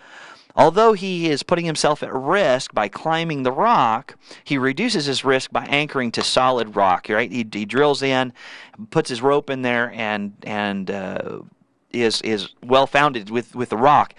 Although 0.55 0.93
he 0.93 1.31
is 1.31 1.43
putting 1.43 1.65
himself 1.65 2.03
at 2.03 2.13
risk 2.13 2.75
by 2.75 2.89
climbing 2.89 3.43
the 3.43 3.53
rock, 3.53 4.17
he 4.45 4.59
reduces 4.59 5.07
his 5.07 5.25
risk 5.25 5.51
by 5.51 5.65
anchoring 5.67 6.13
to 6.13 6.23
solid 6.23 6.77
rock. 6.77 7.07
Right? 7.09 7.31
He, 7.31 7.47
he 7.51 7.65
drills 7.65 8.03
in, 8.03 8.33
puts 8.91 9.09
his 9.09 9.23
rope 9.23 9.49
in 9.49 9.63
there, 9.63 9.91
and 9.93 10.35
and 10.43 10.91
uh, 10.91 11.41
is 11.91 12.21
is 12.23 12.51
well 12.63 12.87
founded 12.87 13.31
with 13.31 13.55
with 13.55 13.71
the 13.71 13.77
rock. 13.77 14.15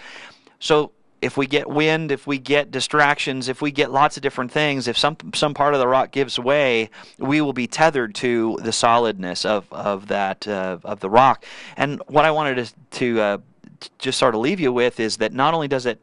So 0.58 0.90
if 1.22 1.36
we 1.36 1.46
get 1.46 1.70
wind, 1.70 2.10
if 2.10 2.26
we 2.26 2.38
get 2.38 2.70
distractions, 2.70 3.48
if 3.48 3.62
we 3.62 3.70
get 3.70 3.90
lots 3.92 4.16
of 4.16 4.22
different 4.22 4.50
things, 4.50 4.88
if 4.88 4.98
some 4.98 5.16
some 5.34 5.54
part 5.54 5.74
of 5.74 5.80
the 5.80 5.88
rock 5.88 6.10
gives 6.10 6.36
way, 6.38 6.90
we 7.18 7.40
will 7.40 7.52
be 7.52 7.68
tethered 7.68 8.14
to 8.16 8.58
the 8.60 8.72
solidness 8.72 9.44
of 9.44 9.72
of 9.72 10.08
that 10.08 10.48
uh, 10.48 10.78
of 10.82 10.98
the 10.98 11.08
rock. 11.08 11.44
And 11.76 12.02
what 12.08 12.24
I 12.24 12.32
wanted 12.32 12.66
to 12.66 12.74
to 12.98 13.20
uh, 13.20 13.38
just 13.98 14.18
sort 14.18 14.34
of 14.34 14.40
leave 14.40 14.60
you 14.60 14.72
with 14.72 15.00
is 15.00 15.18
that 15.18 15.32
not 15.32 15.54
only 15.54 15.68
does 15.68 15.86
it 15.86 16.00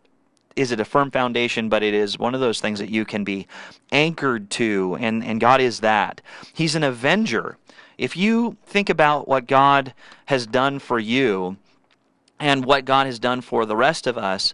is 0.55 0.71
it 0.71 0.79
a 0.79 0.85
firm 0.85 1.11
foundation, 1.11 1.69
but 1.69 1.83
it 1.83 1.93
is 1.93 2.19
one 2.19 2.35
of 2.35 2.41
those 2.41 2.59
things 2.59 2.79
that 2.79 2.89
you 2.89 3.05
can 3.05 3.23
be 3.23 3.47
anchored 3.91 4.49
to, 4.51 4.97
and, 4.99 5.23
and 5.23 5.39
God 5.39 5.61
is 5.61 5.79
that. 5.79 6.21
He's 6.53 6.75
an 6.75 6.83
avenger. 6.83 7.57
If 7.97 8.17
you 8.17 8.57
think 8.65 8.89
about 8.89 9.27
what 9.27 9.47
God 9.47 9.93
has 10.25 10.47
done 10.47 10.79
for 10.79 10.99
you 10.99 11.57
and 12.39 12.65
what 12.65 12.85
God 12.85 13.05
has 13.05 13.19
done 13.19 13.41
for 13.41 13.65
the 13.65 13.75
rest 13.75 14.07
of 14.07 14.17
us, 14.17 14.53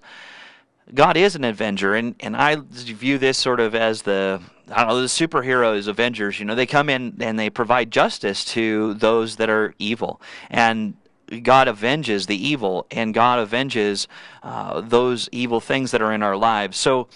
God 0.93 1.17
is 1.17 1.35
an 1.35 1.43
avenger, 1.43 1.95
and, 1.95 2.15
and 2.19 2.35
I 2.35 2.57
view 2.61 3.17
this 3.17 3.37
sort 3.37 3.59
of 3.59 3.75
as 3.75 4.03
the 4.03 4.41
I 4.69 4.81
don't 4.81 4.89
know 4.89 5.01
the 5.01 5.07
superheroes, 5.07 5.87
Avengers. 5.87 6.39
You 6.39 6.45
know, 6.45 6.55
they 6.55 6.65
come 6.65 6.89
in 6.89 7.17
and 7.21 7.39
they 7.39 7.49
provide 7.49 7.89
justice 7.89 8.43
to 8.45 8.93
those 8.95 9.37
that 9.37 9.49
are 9.49 9.73
evil, 9.79 10.21
and 10.49 10.95
God 11.43 11.67
avenges 11.67 12.25
the 12.27 12.47
evil 12.47 12.87
and 12.91 13.13
God 13.13 13.39
avenges 13.39 14.07
uh, 14.43 14.81
those 14.81 15.27
evil 15.31 15.59
things 15.59 15.91
that 15.91 16.01
are 16.01 16.13
in 16.13 16.23
our 16.23 16.37
lives. 16.37 16.77
So 16.77 17.07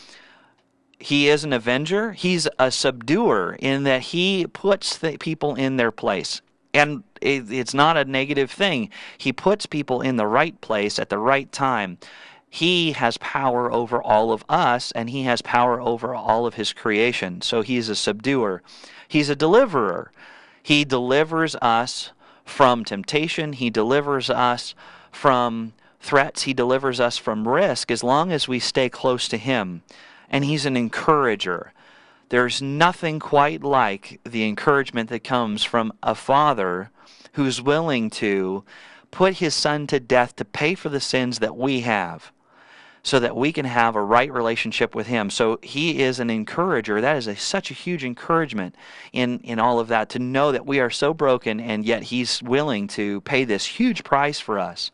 he 0.99 1.29
is 1.29 1.43
an 1.43 1.53
avenger. 1.53 2.11
He's 2.11 2.47
a 2.59 2.71
subduer 2.71 3.55
in 3.59 3.83
that 3.83 4.01
he 4.01 4.45
puts 4.47 4.99
people 5.19 5.55
in 5.55 5.77
their 5.77 5.91
place. 5.91 6.41
And 6.73 7.03
it, 7.21 7.51
it's 7.51 7.73
not 7.73 7.97
a 7.97 8.05
negative 8.05 8.51
thing. 8.51 8.89
He 9.17 9.33
puts 9.33 9.65
people 9.65 10.01
in 10.01 10.17
the 10.17 10.27
right 10.27 10.59
place 10.61 10.99
at 10.99 11.09
the 11.09 11.17
right 11.17 11.51
time. 11.51 11.97
He 12.49 12.91
has 12.91 13.17
power 13.17 13.71
over 13.71 14.01
all 14.03 14.31
of 14.31 14.43
us 14.49 14.91
and 14.91 15.09
he 15.09 15.23
has 15.23 15.41
power 15.41 15.79
over 15.81 16.13
all 16.13 16.45
of 16.45 16.55
his 16.55 16.73
creation. 16.73 17.41
So 17.41 17.61
he's 17.61 17.87
a 17.89 17.95
subduer. 17.95 18.61
He's 19.07 19.29
a 19.29 19.35
deliverer. 19.35 20.11
He 20.61 20.85
delivers 20.85 21.55
us 21.55 22.11
from 22.51 22.83
temptation, 22.83 23.53
He 23.53 23.69
delivers 23.69 24.29
us 24.29 24.75
from 25.11 25.73
threats, 25.99 26.43
He 26.43 26.53
delivers 26.53 26.99
us 26.99 27.17
from 27.17 27.47
risk 27.47 27.89
as 27.89 28.03
long 28.03 28.31
as 28.31 28.47
we 28.47 28.59
stay 28.59 28.89
close 28.89 29.27
to 29.29 29.37
Him. 29.37 29.81
And 30.29 30.45
He's 30.45 30.65
an 30.65 30.77
encourager. 30.77 31.73
There's 32.29 32.61
nothing 32.61 33.19
quite 33.19 33.63
like 33.63 34.19
the 34.23 34.45
encouragement 34.45 35.09
that 35.09 35.23
comes 35.23 35.63
from 35.63 35.91
a 36.03 36.15
father 36.15 36.91
who's 37.33 37.61
willing 37.61 38.09
to 38.09 38.63
put 39.11 39.35
his 39.35 39.53
son 39.53 39.87
to 39.87 39.99
death 39.99 40.35
to 40.37 40.45
pay 40.45 40.75
for 40.75 40.89
the 40.89 41.01
sins 41.01 41.39
that 41.39 41.57
we 41.57 41.81
have 41.81 42.31
so 43.03 43.19
that 43.19 43.35
we 43.35 43.51
can 43.51 43.65
have 43.65 43.95
a 43.95 44.03
right 44.03 44.31
relationship 44.31 44.93
with 44.93 45.07
him. 45.07 45.29
So 45.29 45.59
he 45.63 46.01
is 46.01 46.19
an 46.19 46.29
encourager. 46.29 47.01
That 47.01 47.17
is 47.17 47.27
a, 47.27 47.35
such 47.35 47.71
a 47.71 47.75
huge 47.75 48.03
encouragement 48.03 48.75
in, 49.11 49.39
in 49.39 49.59
all 49.59 49.79
of 49.79 49.87
that 49.87 50.09
to 50.09 50.19
know 50.19 50.51
that 50.51 50.65
we 50.65 50.79
are 50.79 50.89
so 50.89 51.13
broken 51.13 51.59
and 51.59 51.83
yet 51.83 52.03
he's 52.03 52.43
willing 52.43 52.87
to 52.89 53.21
pay 53.21 53.43
this 53.43 53.65
huge 53.65 54.03
price 54.03 54.39
for 54.39 54.59
us. 54.59 54.91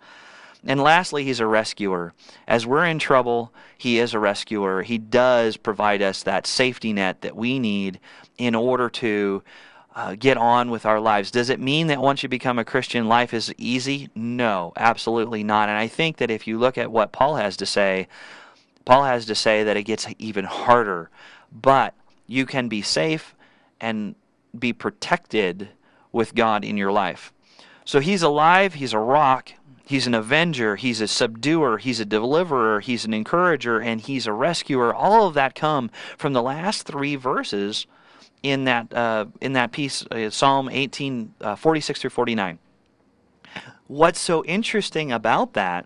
And 0.65 0.81
lastly, 0.81 1.23
he's 1.23 1.39
a 1.39 1.47
rescuer. 1.47 2.13
As 2.47 2.65
we're 2.65 2.85
in 2.85 2.99
trouble, 2.99 3.53
he 3.77 3.99
is 3.99 4.13
a 4.13 4.19
rescuer. 4.19 4.81
He 4.81 4.97
does 4.97 5.55
provide 5.55 6.01
us 6.01 6.23
that 6.23 6.47
safety 6.47 6.93
net 6.93 7.21
that 7.21 7.35
we 7.35 7.59
need 7.59 7.99
in 8.37 8.55
order 8.55 8.89
to 8.89 9.43
uh, 9.97 10.13
get 10.13 10.37
on 10.37 10.69
with 10.69 10.85
our 10.85 10.99
lives. 10.99 11.31
Does 11.31 11.49
it 11.49 11.59
mean 11.59 11.87
that 11.87 11.99
once 11.99 12.21
you 12.21 12.29
become 12.29 12.59
a 12.59 12.63
Christian, 12.63 13.07
life 13.07 13.33
is 13.33 13.51
easy? 13.57 14.09
No, 14.13 14.71
absolutely 14.77 15.43
not. 15.43 15.69
And 15.69 15.77
I 15.77 15.87
think 15.87 16.17
that 16.17 16.29
if 16.29 16.45
you 16.45 16.59
look 16.59 16.77
at 16.77 16.91
what 16.91 17.11
Paul 17.11 17.37
has 17.37 17.57
to 17.57 17.65
say, 17.65 18.07
Paul 18.85 19.05
has 19.05 19.25
to 19.25 19.33
say 19.33 19.63
that 19.63 19.75
it 19.75 19.83
gets 19.83 20.05
even 20.19 20.45
harder. 20.45 21.09
But 21.51 21.95
you 22.27 22.45
can 22.45 22.67
be 22.67 22.83
safe 22.83 23.33
and 23.81 24.13
be 24.57 24.71
protected 24.71 25.69
with 26.11 26.35
God 26.35 26.63
in 26.63 26.77
your 26.77 26.91
life. 26.91 27.33
So 27.83 27.99
he's 27.99 28.21
alive, 28.21 28.75
he's 28.75 28.93
a 28.93 28.99
rock, 28.99 29.51
he's 29.83 30.05
an 30.05 30.13
avenger, 30.13 30.75
he's 30.75 31.01
a 31.01 31.07
subduer, 31.07 31.79
he's 31.79 31.99
a 31.99 32.05
deliverer, 32.05 32.81
he's 32.81 33.03
an 33.03 33.15
encourager, 33.15 33.79
and 33.79 33.99
he's 33.99 34.27
a 34.27 34.33
rescuer. 34.33 34.93
All 34.93 35.27
of 35.27 35.33
that 35.33 35.55
come 35.55 35.89
from 36.19 36.33
the 36.33 36.43
last 36.43 36.83
three 36.83 37.15
verses 37.15 37.87
in 38.43 38.65
that 38.65 38.93
uh, 38.93 39.25
in 39.41 39.53
that 39.53 39.71
piece, 39.71 40.05
uh, 40.07 40.29
Psalm 40.29 40.69
18, 40.69 41.33
uh, 41.41 41.55
46 41.55 42.01
through 42.01 42.09
49. 42.09 42.59
What's 43.87 44.19
so 44.19 44.43
interesting 44.45 45.11
about 45.11 45.53
that 45.53 45.85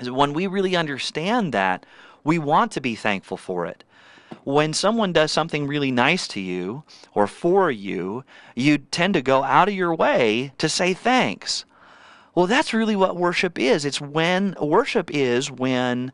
is 0.00 0.10
when 0.10 0.32
we 0.32 0.46
really 0.46 0.76
understand 0.76 1.52
that, 1.52 1.84
we 2.24 2.38
want 2.38 2.72
to 2.72 2.80
be 2.80 2.94
thankful 2.94 3.36
for 3.36 3.66
it. 3.66 3.84
When 4.44 4.72
someone 4.72 5.12
does 5.12 5.32
something 5.32 5.66
really 5.66 5.90
nice 5.90 6.28
to 6.28 6.40
you 6.40 6.84
or 7.14 7.26
for 7.26 7.70
you, 7.70 8.24
you 8.54 8.78
tend 8.78 9.14
to 9.14 9.22
go 9.22 9.42
out 9.42 9.68
of 9.68 9.74
your 9.74 9.94
way 9.94 10.52
to 10.58 10.68
say 10.68 10.94
thanks. 10.94 11.64
Well, 12.34 12.46
that's 12.46 12.74
really 12.74 12.96
what 12.96 13.16
worship 13.16 13.58
is. 13.58 13.84
It's 13.84 14.00
when 14.00 14.54
worship 14.60 15.10
is 15.12 15.50
when 15.50 16.12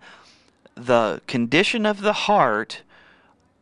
the 0.74 1.20
condition 1.26 1.86
of 1.86 2.00
the 2.00 2.12
heart 2.12 2.82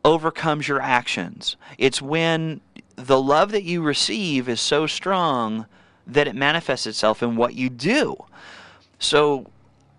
overcomes 0.05 0.67
your 0.67 0.81
actions. 0.81 1.55
It's 1.77 2.01
when 2.01 2.61
the 2.95 3.21
love 3.21 3.51
that 3.51 3.63
you 3.63 3.81
receive 3.81 4.49
is 4.49 4.61
so 4.61 4.87
strong 4.87 5.65
that 6.05 6.27
it 6.27 6.35
manifests 6.35 6.85
itself 6.85 7.23
in 7.23 7.35
what 7.35 7.55
you 7.55 7.69
do. 7.69 8.17
So 8.99 9.47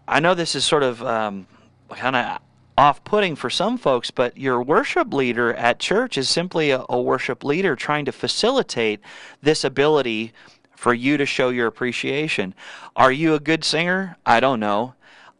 I 0.06 0.20
know 0.20 0.34
this 0.34 0.54
is 0.54 0.64
sort 0.64 0.82
of 0.82 1.02
um, 1.02 1.46
kind 1.90 2.16
of 2.16 2.40
off 2.76 3.04
putting 3.04 3.36
for 3.36 3.48
some 3.48 3.78
folks, 3.78 4.10
but 4.10 4.36
your 4.36 4.62
worship 4.62 5.14
leader 5.14 5.54
at 5.54 5.78
church 5.78 6.18
is 6.18 6.28
simply 6.28 6.70
a, 6.70 6.84
a 6.88 7.00
worship 7.00 7.44
leader 7.44 7.76
trying 7.76 8.04
to 8.04 8.12
facilitate 8.12 9.00
this 9.42 9.64
ability 9.64 10.32
for 10.74 10.92
you 10.92 11.16
to 11.16 11.24
show 11.24 11.48
your 11.48 11.66
appreciation. 11.66 12.54
Are 12.96 13.12
you 13.12 13.34
a 13.34 13.40
good 13.40 13.64
singer? 13.64 14.16
I 14.26 14.40
don't 14.40 14.60
know. 14.60 14.94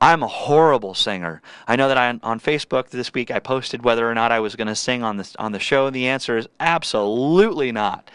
I'm 0.05 0.23
a 0.23 0.29
horrible 0.29 0.93
singer. 0.93 1.41
I 1.67 1.77
know 1.77 1.89
that 1.89 1.97
I, 1.97 2.11
on 2.23 2.39
Facebook 2.39 2.91
this 2.91 3.15
week 3.15 3.31
I 3.31 3.39
posted 3.39 3.85
whether 3.85 4.07
or 4.07 4.15
not 4.15 4.33
I 4.33 4.39
was 4.39 4.55
going 4.55 4.67
to 4.67 4.75
sing 4.75 5.03
on 5.03 5.17
this 5.17 5.35
on 5.37 5.53
the 5.53 5.59
show. 5.59 5.89
The 5.89 6.09
answer 6.09 6.37
is 6.37 6.47
absolutely 6.61 7.73
not. 7.73 8.11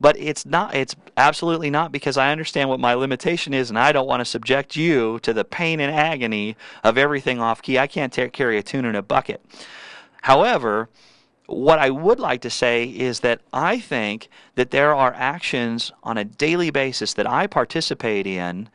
But 0.00 0.18
it's 0.18 0.46
not. 0.46 0.74
It's 0.74 0.96
absolutely 1.18 1.68
not 1.68 1.92
because 1.92 2.16
I 2.16 2.32
understand 2.32 2.70
what 2.70 2.80
my 2.80 2.94
limitation 2.94 3.52
is, 3.52 3.68
and 3.68 3.78
I 3.78 3.92
don't 3.92 4.06
want 4.06 4.22
to 4.22 4.24
subject 4.24 4.74
you 4.74 5.18
to 5.18 5.34
the 5.34 5.44
pain 5.44 5.80
and 5.80 5.94
agony 5.94 6.56
of 6.82 6.96
everything 6.96 7.40
off 7.40 7.60
key. 7.60 7.78
I 7.78 7.88
can't 7.88 8.10
t- 8.10 8.26
carry 8.30 8.56
a 8.56 8.62
tune 8.62 8.86
in 8.86 8.94
a 8.94 9.02
bucket. 9.02 9.44
However, 10.22 10.88
what 11.44 11.78
I 11.78 11.90
would 11.90 12.20
like 12.20 12.40
to 12.40 12.50
say 12.50 12.84
is 12.86 13.20
that 13.20 13.42
I 13.52 13.80
think 13.80 14.30
that 14.54 14.70
there 14.70 14.94
are 14.94 15.12
actions 15.12 15.92
on 16.02 16.16
a 16.16 16.24
daily 16.24 16.70
basis 16.70 17.12
that 17.12 17.30
I 17.30 17.46
participate 17.48 18.26
in 18.26 18.70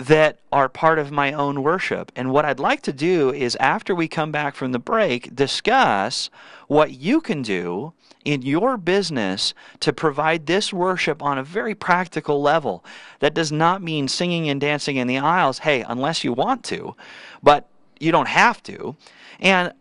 that 0.00 0.38
are 0.50 0.68
part 0.68 0.98
of 0.98 1.12
my 1.12 1.30
own 1.32 1.62
worship. 1.62 2.10
And 2.16 2.30
what 2.30 2.46
I'd 2.46 2.58
like 2.58 2.80
to 2.82 2.92
do 2.92 3.32
is, 3.32 3.54
after 3.56 3.94
we 3.94 4.08
come 4.08 4.32
back 4.32 4.54
from 4.54 4.72
the 4.72 4.78
break, 4.78 5.36
discuss 5.36 6.30
what 6.68 6.92
you 6.92 7.20
can 7.20 7.42
do 7.42 7.92
in 8.24 8.40
your 8.40 8.78
business 8.78 9.52
to 9.80 9.92
provide 9.92 10.46
this 10.46 10.72
worship 10.72 11.22
on 11.22 11.36
a 11.36 11.44
very 11.44 11.74
practical 11.74 12.40
level. 12.40 12.82
That 13.18 13.34
does 13.34 13.52
not 13.52 13.82
mean 13.82 14.08
singing 14.08 14.48
and 14.48 14.60
dancing 14.60 14.96
in 14.96 15.06
the 15.06 15.18
aisles, 15.18 15.58
hey, 15.60 15.84
unless 15.86 16.24
you 16.24 16.32
want 16.32 16.64
to, 16.64 16.96
but 17.42 17.68
you 17.98 18.10
don't 18.10 18.28
have 18.28 18.62
to. 18.64 18.96
And 19.38 19.72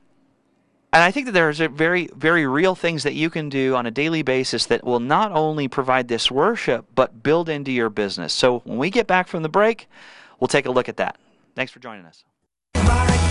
and 0.91 1.03
I 1.03 1.11
think 1.11 1.27
that 1.27 1.33
there's 1.33 1.59
very, 1.59 2.09
very 2.15 2.47
real 2.47 2.73
things 2.73 3.03
that 3.03 3.13
you 3.13 3.29
can 3.29 3.47
do 3.49 3.75
on 3.75 3.85
a 3.85 3.91
daily 3.91 4.23
basis 4.23 4.65
that 4.67 4.83
will 4.83 4.99
not 4.99 5.31
only 5.31 5.67
provide 5.67 6.07
this 6.07 6.31
worship, 6.31 6.85
but 6.95 7.21
build 7.21 7.47
into 7.47 7.71
your 7.71 7.89
business. 7.89 8.33
So 8.33 8.59
when 8.59 8.79
we 8.79 8.89
get 8.89 9.05
back 9.05 9.27
from 9.27 9.43
the 9.43 9.49
break, 9.49 9.87
we'll 10.39 10.47
take 10.47 10.65
a 10.65 10.71
look 10.71 10.89
at 10.89 10.97
that. 10.97 11.17
Thanks 11.55 11.71
for 11.71 11.79
joining 11.79 12.05
us. 12.05 12.23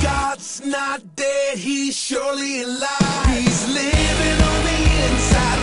God's 0.02 0.64
not 0.64 1.16
dead, 1.16 1.58
he's 1.58 1.96
surely 1.96 2.62
alive. 2.62 3.26
He's 3.28 3.68
living 3.68 4.42
on 4.42 4.64
the 4.64 4.78
inside, 5.04 5.58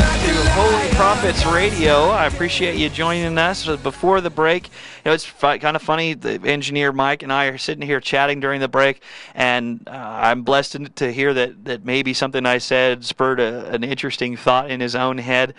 like 0.00 0.20
to 0.26 0.50
Holy. 0.50 0.88
Prophets 0.94 1.44
Radio. 1.46 2.04
I 2.04 2.26
appreciate 2.26 2.76
you 2.76 2.88
joining 2.88 3.36
us 3.36 3.66
before 3.78 4.20
the 4.20 4.30
break. 4.30 4.68
You 4.68 5.10
know, 5.10 5.12
it's 5.12 5.28
kind 5.30 5.76
of 5.76 5.82
funny. 5.82 6.14
The 6.14 6.40
engineer 6.44 6.92
Mike 6.92 7.22
and 7.22 7.32
I 7.32 7.46
are 7.46 7.58
sitting 7.58 7.84
here 7.84 8.00
chatting 8.00 8.40
during 8.40 8.60
the 8.60 8.68
break, 8.68 9.02
and 9.34 9.86
uh, 9.88 9.90
I'm 9.90 10.42
blessed 10.42 10.72
to, 10.72 10.88
to 10.88 11.12
hear 11.12 11.34
that, 11.34 11.64
that 11.64 11.84
maybe 11.84 12.14
something 12.14 12.46
I 12.46 12.58
said 12.58 13.04
spurred 13.04 13.40
a, 13.40 13.68
an 13.70 13.82
interesting 13.82 14.36
thought 14.36 14.70
in 14.70 14.80
his 14.80 14.94
own 14.94 15.18
head. 15.18 15.54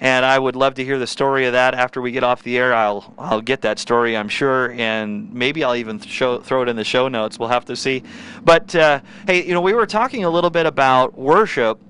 And 0.00 0.24
I 0.24 0.38
would 0.38 0.54
love 0.54 0.74
to 0.74 0.84
hear 0.84 0.98
the 0.98 1.08
story 1.08 1.46
of 1.46 1.52
that 1.54 1.74
after 1.74 2.00
we 2.00 2.12
get 2.12 2.22
off 2.22 2.44
the 2.44 2.56
air. 2.56 2.72
I'll 2.72 3.12
I'll 3.18 3.40
get 3.40 3.62
that 3.62 3.80
story, 3.80 4.16
I'm 4.16 4.28
sure, 4.28 4.70
and 4.72 5.34
maybe 5.34 5.64
I'll 5.64 5.74
even 5.74 5.98
show 5.98 6.38
throw 6.38 6.62
it 6.62 6.68
in 6.68 6.76
the 6.76 6.84
show 6.84 7.08
notes. 7.08 7.36
We'll 7.38 7.48
have 7.48 7.57
to 7.66 7.76
see. 7.76 8.02
But 8.44 8.74
uh, 8.74 9.00
hey, 9.26 9.46
you 9.46 9.54
know, 9.54 9.60
we 9.60 9.72
were 9.72 9.86
talking 9.86 10.24
a 10.24 10.30
little 10.30 10.50
bit 10.50 10.66
about 10.66 11.16
worship 11.18 11.80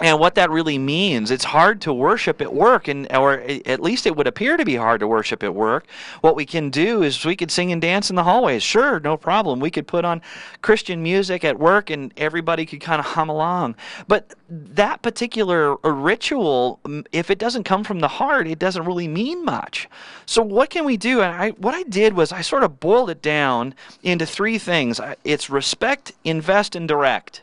and 0.00 0.18
what 0.18 0.34
that 0.36 0.50
really 0.50 0.78
means. 0.78 1.30
It's 1.30 1.44
hard 1.44 1.80
to 1.82 1.92
worship 1.92 2.40
at 2.40 2.52
work, 2.52 2.88
and 2.88 3.10
or 3.14 3.34
at 3.34 3.80
least 3.80 4.06
it 4.06 4.16
would 4.16 4.26
appear 4.26 4.56
to 4.56 4.64
be 4.64 4.76
hard 4.76 5.00
to 5.00 5.06
worship 5.06 5.42
at 5.42 5.54
work. 5.54 5.86
What 6.22 6.36
we 6.36 6.46
can 6.46 6.70
do 6.70 7.02
is 7.02 7.24
we 7.24 7.36
could 7.36 7.50
sing 7.50 7.70
and 7.70 7.82
dance 7.82 8.08
in 8.08 8.16
the 8.16 8.24
hallways. 8.24 8.62
Sure, 8.62 8.98
no 9.00 9.16
problem. 9.16 9.60
We 9.60 9.70
could 9.70 9.86
put 9.86 10.04
on 10.04 10.22
Christian 10.62 11.02
music 11.02 11.44
at 11.44 11.58
work, 11.58 11.90
and 11.90 12.12
everybody 12.16 12.64
could 12.64 12.80
kind 12.80 12.98
of 12.98 13.06
hum 13.06 13.28
along. 13.28 13.74
But 14.08 14.34
that 14.48 15.02
particular 15.02 15.76
ritual, 15.76 16.80
mm, 16.84 17.06
if 17.12 17.30
it 17.30 17.38
doesn't 17.38 17.64
come 17.64 17.84
from 17.84 18.00
the 18.00 18.08
heart, 18.08 18.48
it 18.48 18.58
doesn't 18.58 18.84
really 18.84 19.08
mean 19.08 19.44
much. 19.44 19.88
So 20.24 20.42
what 20.42 20.70
can 20.70 20.84
we 20.84 20.96
do? 20.96 21.20
And 21.20 21.34
I, 21.34 21.50
what 21.50 21.74
I 21.74 21.82
did 21.84 22.14
was 22.14 22.32
I 22.32 22.40
sort 22.40 22.62
of 22.62 22.80
boiled 22.80 23.10
it 23.10 23.20
down 23.20 23.74
into 24.02 24.24
three 24.24 24.58
things. 24.58 25.00
It's 25.24 25.50
respect, 25.50 26.12
invest, 26.24 26.74
and 26.74 26.88
direct. 26.88 27.42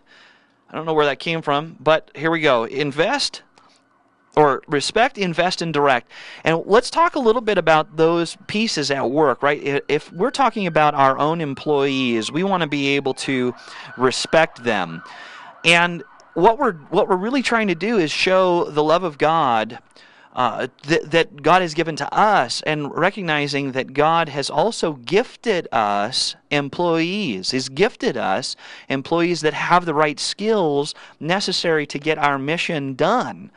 I 0.69 0.75
don't 0.75 0.85
know 0.85 0.93
where 0.93 1.05
that 1.05 1.19
came 1.19 1.41
from, 1.41 1.77
but 1.79 2.11
here 2.15 2.29
we 2.31 2.41
go. 2.41 2.65
Invest 2.65 3.43
or 4.35 4.61
respect, 4.67 5.17
invest, 5.17 5.63
and 5.63 5.73
direct. 5.73 6.11
And 6.43 6.61
let's 6.65 6.91
talk 6.91 7.15
a 7.15 7.19
little 7.19 7.41
bit 7.41 7.57
about 7.57 7.97
those 7.97 8.37
pieces 8.45 8.91
at 8.91 9.09
work, 9.09 9.41
right? 9.41 9.83
If 9.87 10.11
we're 10.13 10.29
talking 10.29 10.67
about 10.67 10.93
our 10.93 11.17
own 11.17 11.41
employees, 11.41 12.31
we 12.31 12.43
want 12.43 12.61
to 12.61 12.67
be 12.67 12.89
able 12.89 13.15
to 13.15 13.55
respect 13.97 14.63
them. 14.63 15.01
And 15.65 16.03
what 16.35 16.59
we're 16.59 16.73
what 16.73 17.09
we're 17.09 17.17
really 17.17 17.41
trying 17.41 17.67
to 17.69 17.75
do 17.75 17.97
is 17.97 18.11
show 18.11 18.65
the 18.65 18.83
love 18.83 19.03
of 19.03 19.17
God 19.17 19.79
uh, 20.37 20.67
that, 20.83 21.09
that 21.09 21.41
God 21.41 21.63
has 21.63 21.73
given 21.73 21.95
to 21.95 22.13
us, 22.13 22.61
and 22.61 22.95
recognizing 22.95 23.71
that 23.71 23.93
God 23.93 24.29
has 24.29 24.51
also 24.51 24.93
gifted 24.93 25.67
us 25.71 26.35
employees. 26.51 27.49
He's 27.51 27.69
gifted 27.69 28.15
us 28.15 28.55
employees 28.87 29.41
that 29.41 29.55
have 29.55 29.85
the 29.85 29.95
right 29.95 30.19
skills 30.19 30.93
necessary 31.19 31.87
to 31.87 31.97
get 31.97 32.19
our 32.19 32.37
mission 32.37 32.93
done. 32.93 33.49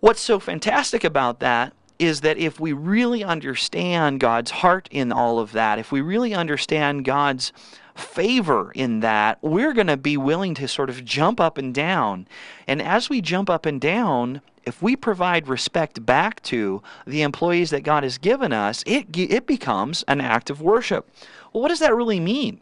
What's 0.00 0.20
so 0.20 0.40
fantastic 0.40 1.04
about 1.04 1.38
that 1.38 1.72
is 1.96 2.22
that 2.22 2.38
if 2.38 2.58
we 2.58 2.72
really 2.72 3.22
understand 3.22 4.18
God's 4.18 4.50
heart 4.50 4.88
in 4.90 5.12
all 5.12 5.38
of 5.38 5.52
that, 5.52 5.78
if 5.78 5.92
we 5.92 6.00
really 6.00 6.34
understand 6.34 7.04
God's 7.04 7.52
favor 7.94 8.72
in 8.74 8.98
that, 8.98 9.38
we're 9.42 9.74
going 9.74 9.86
to 9.86 9.96
be 9.96 10.16
willing 10.16 10.54
to 10.54 10.66
sort 10.66 10.90
of 10.90 11.04
jump 11.04 11.38
up 11.38 11.56
and 11.56 11.72
down. 11.72 12.26
And 12.66 12.82
as 12.82 13.08
we 13.08 13.20
jump 13.20 13.48
up 13.48 13.64
and 13.64 13.80
down, 13.80 14.40
if 14.64 14.82
we 14.82 14.96
provide 14.96 15.48
respect 15.48 16.04
back 16.04 16.42
to 16.44 16.82
the 17.06 17.22
employees 17.22 17.70
that 17.70 17.82
God 17.82 18.02
has 18.02 18.18
given 18.18 18.52
us, 18.52 18.82
it 18.86 19.16
it 19.16 19.46
becomes 19.46 20.04
an 20.08 20.20
act 20.20 20.50
of 20.50 20.60
worship. 20.60 21.08
Well, 21.52 21.62
what 21.62 21.68
does 21.68 21.80
that 21.80 21.94
really 21.94 22.20
mean? 22.20 22.60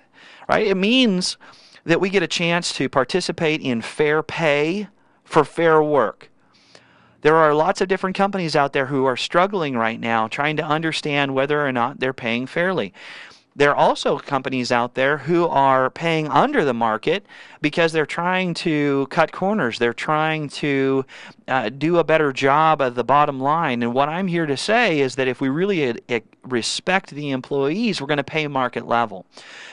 Right? 0.48 0.66
It 0.66 0.76
means 0.76 1.36
that 1.84 2.00
we 2.00 2.10
get 2.10 2.22
a 2.22 2.28
chance 2.28 2.72
to 2.74 2.88
participate 2.88 3.60
in 3.60 3.80
fair 3.80 4.22
pay 4.22 4.88
for 5.24 5.44
fair 5.44 5.82
work. 5.82 6.30
There 7.22 7.36
are 7.36 7.54
lots 7.54 7.80
of 7.80 7.88
different 7.88 8.16
companies 8.16 8.56
out 8.56 8.72
there 8.72 8.86
who 8.86 9.04
are 9.04 9.16
struggling 9.16 9.76
right 9.76 10.00
now 10.00 10.26
trying 10.26 10.56
to 10.56 10.64
understand 10.64 11.34
whether 11.34 11.66
or 11.66 11.72
not 11.72 12.00
they're 12.00 12.14
paying 12.14 12.46
fairly. 12.46 12.94
There 13.60 13.72
are 13.72 13.76
also 13.76 14.18
companies 14.18 14.72
out 14.72 14.94
there 14.94 15.18
who 15.18 15.46
are 15.46 15.90
paying 15.90 16.28
under 16.28 16.64
the 16.64 16.72
market 16.72 17.26
because 17.60 17.92
they're 17.92 18.06
trying 18.06 18.54
to 18.54 19.06
cut 19.10 19.32
corners. 19.32 19.78
They're 19.78 19.92
trying 19.92 20.48
to 20.48 21.04
uh, 21.46 21.68
do 21.68 21.98
a 21.98 22.04
better 22.04 22.32
job 22.32 22.80
of 22.80 22.94
the 22.94 23.04
bottom 23.04 23.38
line. 23.38 23.82
And 23.82 23.92
what 23.92 24.08
I'm 24.08 24.28
here 24.28 24.46
to 24.46 24.56
say 24.56 25.00
is 25.00 25.16
that 25.16 25.28
if 25.28 25.42
we 25.42 25.50
really 25.50 26.00
uh, 26.08 26.20
respect 26.42 27.10
the 27.10 27.32
employees, 27.32 28.00
we're 28.00 28.06
going 28.06 28.16
to 28.16 28.24
pay 28.24 28.48
market 28.48 28.86
level. 28.86 29.26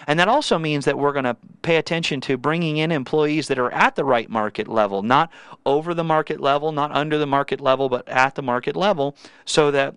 And 0.05 0.19
that 0.19 0.27
also 0.27 0.59
means 0.59 0.83
that 0.83 0.99
we're 0.99 1.13
going 1.13 1.23
to 1.23 1.37
pay 1.61 1.77
attention 1.77 2.19
to 2.19 2.35
bringing 2.35 2.75
in 2.75 2.91
employees 2.91 3.47
that 3.47 3.57
are 3.57 3.71
at 3.71 3.95
the 3.95 4.03
right 4.03 4.29
market 4.29 4.67
level, 4.67 5.01
not 5.01 5.31
over 5.65 5.93
the 5.93 6.03
market 6.03 6.41
level, 6.41 6.73
not 6.73 6.91
under 6.91 7.17
the 7.17 7.25
market 7.25 7.61
level, 7.61 7.87
but 7.87 8.05
at 8.09 8.35
the 8.35 8.41
market 8.41 8.75
level, 8.75 9.15
so 9.45 9.71
that 9.71 9.95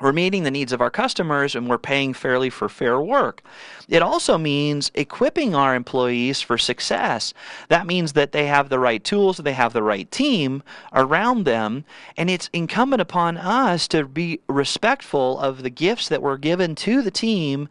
we're 0.00 0.12
meeting 0.12 0.44
the 0.44 0.50
needs 0.50 0.72
of 0.72 0.80
our 0.80 0.90
customers 0.90 1.54
and 1.54 1.68
we're 1.68 1.78
paying 1.78 2.14
fairly 2.14 2.50
for 2.50 2.68
fair 2.68 3.00
work. 3.00 3.42
It 3.88 4.02
also 4.02 4.38
means 4.38 4.90
equipping 4.94 5.54
our 5.54 5.74
employees 5.74 6.40
for 6.40 6.56
success. 6.56 7.34
That 7.68 7.86
means 7.86 8.14
that 8.14 8.32
they 8.32 8.46
have 8.46 8.68
the 8.68 8.78
right 8.78 9.02
tools, 9.02 9.38
they 9.38 9.52
have 9.52 9.72
the 9.72 9.82
right 9.82 10.10
team 10.10 10.62
around 10.92 11.44
them, 11.44 11.84
and 12.16 12.30
it's 12.30 12.48
incumbent 12.52 13.02
upon 13.02 13.36
us 13.36 13.86
to 13.88 14.06
be 14.06 14.40
respectful 14.48 15.38
of 15.38 15.62
the 15.62 15.70
gifts 15.70 16.08
that 16.08 16.22
were 16.22 16.38
given 16.38 16.74
to 16.76 17.02
the 17.02 17.10
team 17.10 17.68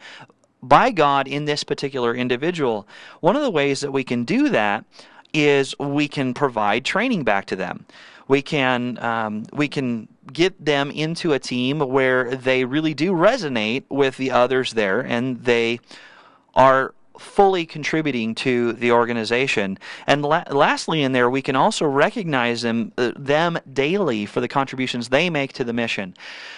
by 0.62 0.92
God 0.92 1.28
in 1.28 1.46
this 1.46 1.64
particular 1.64 2.14
individual. 2.14 2.88
One 3.22 3.36
of 3.36 3.42
the 3.42 3.52
ways 3.52 3.82
that 3.82 3.92
we 3.92 4.04
can 4.04 4.26
do 4.26 4.50
that 4.50 4.86
is 5.34 5.78
we 5.80 6.08
can 6.08 6.34
provide 6.34 6.86
training 6.86 7.24
back 7.24 7.46
to 7.46 7.56
them. 7.56 7.86
We 8.28 8.42
can 8.42 9.00
um, 9.00 9.46
we 9.54 9.68
can 9.68 10.08
get 10.34 10.64
them 10.64 10.92
into 10.92 11.34
a 11.34 11.40
team 11.40 11.80
where 11.80 12.36
they 12.36 12.66
really 12.66 12.94
do 12.94 13.12
resonate 13.12 13.84
with 13.90 14.18
the 14.18 14.32
others 14.32 14.74
there 14.74 15.02
and 15.02 15.44
they 15.44 15.80
are 16.56 16.94
fully 17.20 17.66
contributing 17.66 18.34
to 18.34 18.74
the 18.74 18.92
organization. 18.92 19.78
And 20.08 20.24
la- 20.24 20.44
lastly, 20.50 21.04
in 21.04 21.12
there, 21.12 21.30
we 21.30 21.42
can 21.42 21.56
also 21.56 21.86
recognize 21.86 22.62
them, 22.62 22.94
uh, 22.98 23.12
them 23.16 23.60
daily 23.72 24.26
for 24.26 24.40
the 24.42 24.48
contributions 24.48 25.10
they 25.10 25.30
make 25.30 25.54
to 25.54 25.64
the 25.64 25.74
mission. 25.74 26.16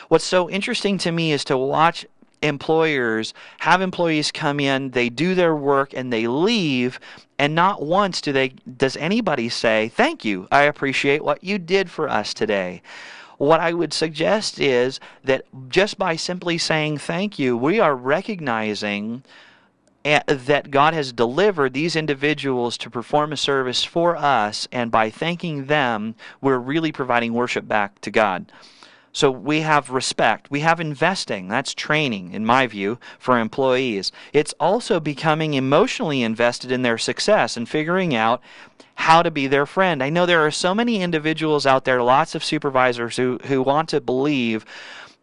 What's 0.08 0.24
so 0.24 0.50
interesting 0.50 0.98
to 1.00 1.12
me 1.12 1.32
is 1.32 1.44
to 1.46 1.58
watch 1.58 2.06
employers 2.42 3.34
have 3.60 3.82
employees 3.82 4.32
come 4.32 4.60
in, 4.60 4.92
they 4.92 5.10
do 5.10 5.36
their 5.36 5.56
work, 5.56 5.94
and 5.94 6.12
they 6.12 6.28
leave. 6.28 7.00
And 7.38 7.56
not 7.56 7.84
once 7.84 8.22
do 8.22 8.32
they 8.32 8.50
does 8.50 8.98
anybody 8.98 9.50
say, 9.50 9.90
"Thank 9.90 10.26
you, 10.26 10.48
I 10.52 10.64
appreciate 10.64 11.24
what 11.24 11.44
you 11.44 11.58
did 11.60 11.90
for 11.90 12.10
us 12.10 12.34
today." 12.34 12.82
What 13.42 13.60
I 13.60 13.74
would 13.74 13.92
suggest 13.92 14.60
is 14.60 15.00
that 15.24 15.46
just 15.68 15.98
by 15.98 16.16
simply 16.16 16.60
saying 16.60 17.00
thank 17.00 17.40
you, 17.40 17.58
we 17.58 17.80
are 17.80 17.96
recognizing 17.96 19.24
eh, 20.06 20.22
that 20.28 20.70
God 20.70 20.94
has 20.94 21.12
delivered 21.12 21.74
these 21.74 21.96
individuals 21.96 22.78
to 22.78 22.92
perform 22.92 23.34
a 23.34 23.38
service 23.38 23.84
for 23.84 24.16
us, 24.16 24.68
and 24.72 24.92
by 24.92 25.10
thanking 25.10 25.66
them, 25.66 26.14
we're 26.40 26.60
really 26.60 26.92
providing 26.92 27.34
worship 27.34 27.68
back 27.68 28.00
to 28.02 28.12
God. 28.12 28.52
So 29.14 29.30
we 29.30 29.62
have 29.62 29.90
respect. 29.90 30.50
We 30.50 30.62
have 30.62 30.80
investing. 30.80 31.48
That's 31.48 31.74
training, 31.74 32.34
in 32.34 32.46
my 32.46 32.68
view, 32.68 32.98
for 33.20 33.40
employees. 33.40 34.12
It's 34.32 34.54
also 34.60 35.00
becoming 35.00 35.54
emotionally 35.54 36.24
invested 36.24 36.72
in 36.72 36.82
their 36.82 36.98
success 36.98 37.58
and 37.58 37.68
figuring 37.68 38.16
out 38.16 38.42
how 38.96 39.24
to 39.24 39.32
be 39.32 39.48
their 39.48 39.66
friend. 39.66 40.04
I 40.04 40.10
know 40.10 40.26
there 40.26 40.46
are 40.46 40.52
so 40.52 40.76
many 40.76 41.02
individuals 41.02 41.66
out 41.66 41.86
there, 41.86 42.04
lots 42.04 42.36
of 42.36 42.44
supervisors 42.44 43.18
who, 43.18 43.40
who 43.46 43.62
want 43.62 43.90
to 43.90 44.00
believe 44.00 44.64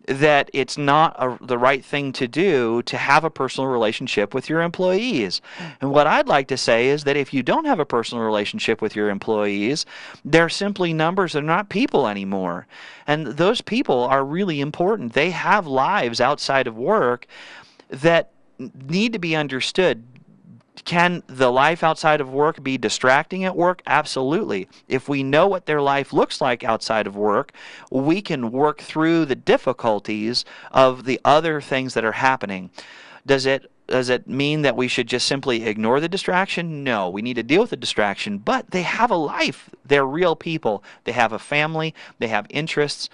that 0.09 0.51
it's 0.55 0.79
not 0.79 1.14
a, 1.18 1.38
the 1.44 1.59
right 1.59 1.85
thing 1.85 2.12
to 2.12 2.27
do 2.27 2.83
to 2.83 2.97
have 2.97 3.25
a 3.25 3.31
personal 3.31 3.68
relationship 3.68 4.33
with 4.33 4.49
your 4.49 4.62
employees. 4.62 5.42
And 5.81 5.90
what 5.90 6.07
I'd 6.07 6.27
like 6.27 6.49
to 6.49 6.57
say 6.57 6.88
is 6.88 7.05
that 7.05 7.16
if 7.16 7.35
you 7.35 7.42
don't 7.42 7.66
have 7.66 7.79
a 7.79 7.85
personal 7.85 8.25
relationship 8.25 8.81
with 8.81 8.97
your 8.97 9.11
employees, 9.11 9.85
they're 10.25 10.49
simply 10.49 10.92
numbers, 10.92 11.35
they're 11.35 11.42
not 11.42 11.68
people 11.68 12.09
anymore. 12.09 12.66
And 13.07 13.27
those 13.27 13.61
people 13.61 14.05
are 14.05 14.25
really 14.25 14.61
important. 14.61 15.12
They 15.12 15.31
have 15.31 15.66
lives 15.66 16.21
outside 16.21 16.66
of 16.66 16.77
work 16.77 17.27
that 17.90 18.31
need 18.59 19.12
to 19.12 19.18
be 19.18 19.37
understood 19.37 20.05
can 20.85 21.23
the 21.27 21.51
life 21.51 21.83
outside 21.83 22.21
of 22.21 22.31
work 22.31 22.62
be 22.62 22.79
distracting 22.79 23.45
at 23.45 23.57
work? 23.57 23.83
Absolutely. 23.87 24.69
If 24.88 25.09
we 25.09 25.23
know 25.23 25.47
what 25.47 25.67
their 25.67 25.81
life 25.81 26.12
looks 26.12 26.41
like 26.41 26.64
outside 26.64 27.07
of 27.07 27.17
work, 27.17 27.53
we 27.91 28.21
can 28.21 28.51
work 28.51 28.81
through 28.81 29.25
the 29.25 29.37
difficulties 29.37 30.45
of 30.73 31.05
the 31.05 31.21
other 31.25 31.61
things 31.61 31.95
that 31.95 32.05
are 32.05 32.12
happening. 32.12 32.71
Does 33.27 33.47
it 33.47 33.71
does 33.88 34.11
it 34.11 34.29
mean 34.29 34.62
that 34.62 34.77
we 34.77 34.87
should 34.87 35.07
just 35.07 35.27
simply 35.27 35.64
ignore 35.64 35.99
the 35.99 36.11
distraction? 36.11 36.85
No, 36.85 37.09
we 37.09 37.23
need 37.23 37.35
to 37.35 37.43
deal 37.43 37.62
with 37.62 37.71
the 37.71 37.77
distraction, 37.77 38.37
but 38.37 38.71
they 38.71 38.83
have 38.83 39.11
a 39.11 39.17
life. 39.17 39.71
They're 39.83 40.05
real 40.05 40.37
people. 40.37 40.85
They 41.05 41.12
have 41.12 41.33
a 41.33 41.38
family, 41.38 41.95
they 42.19 42.29
have 42.29 42.47
interests. 42.51 43.09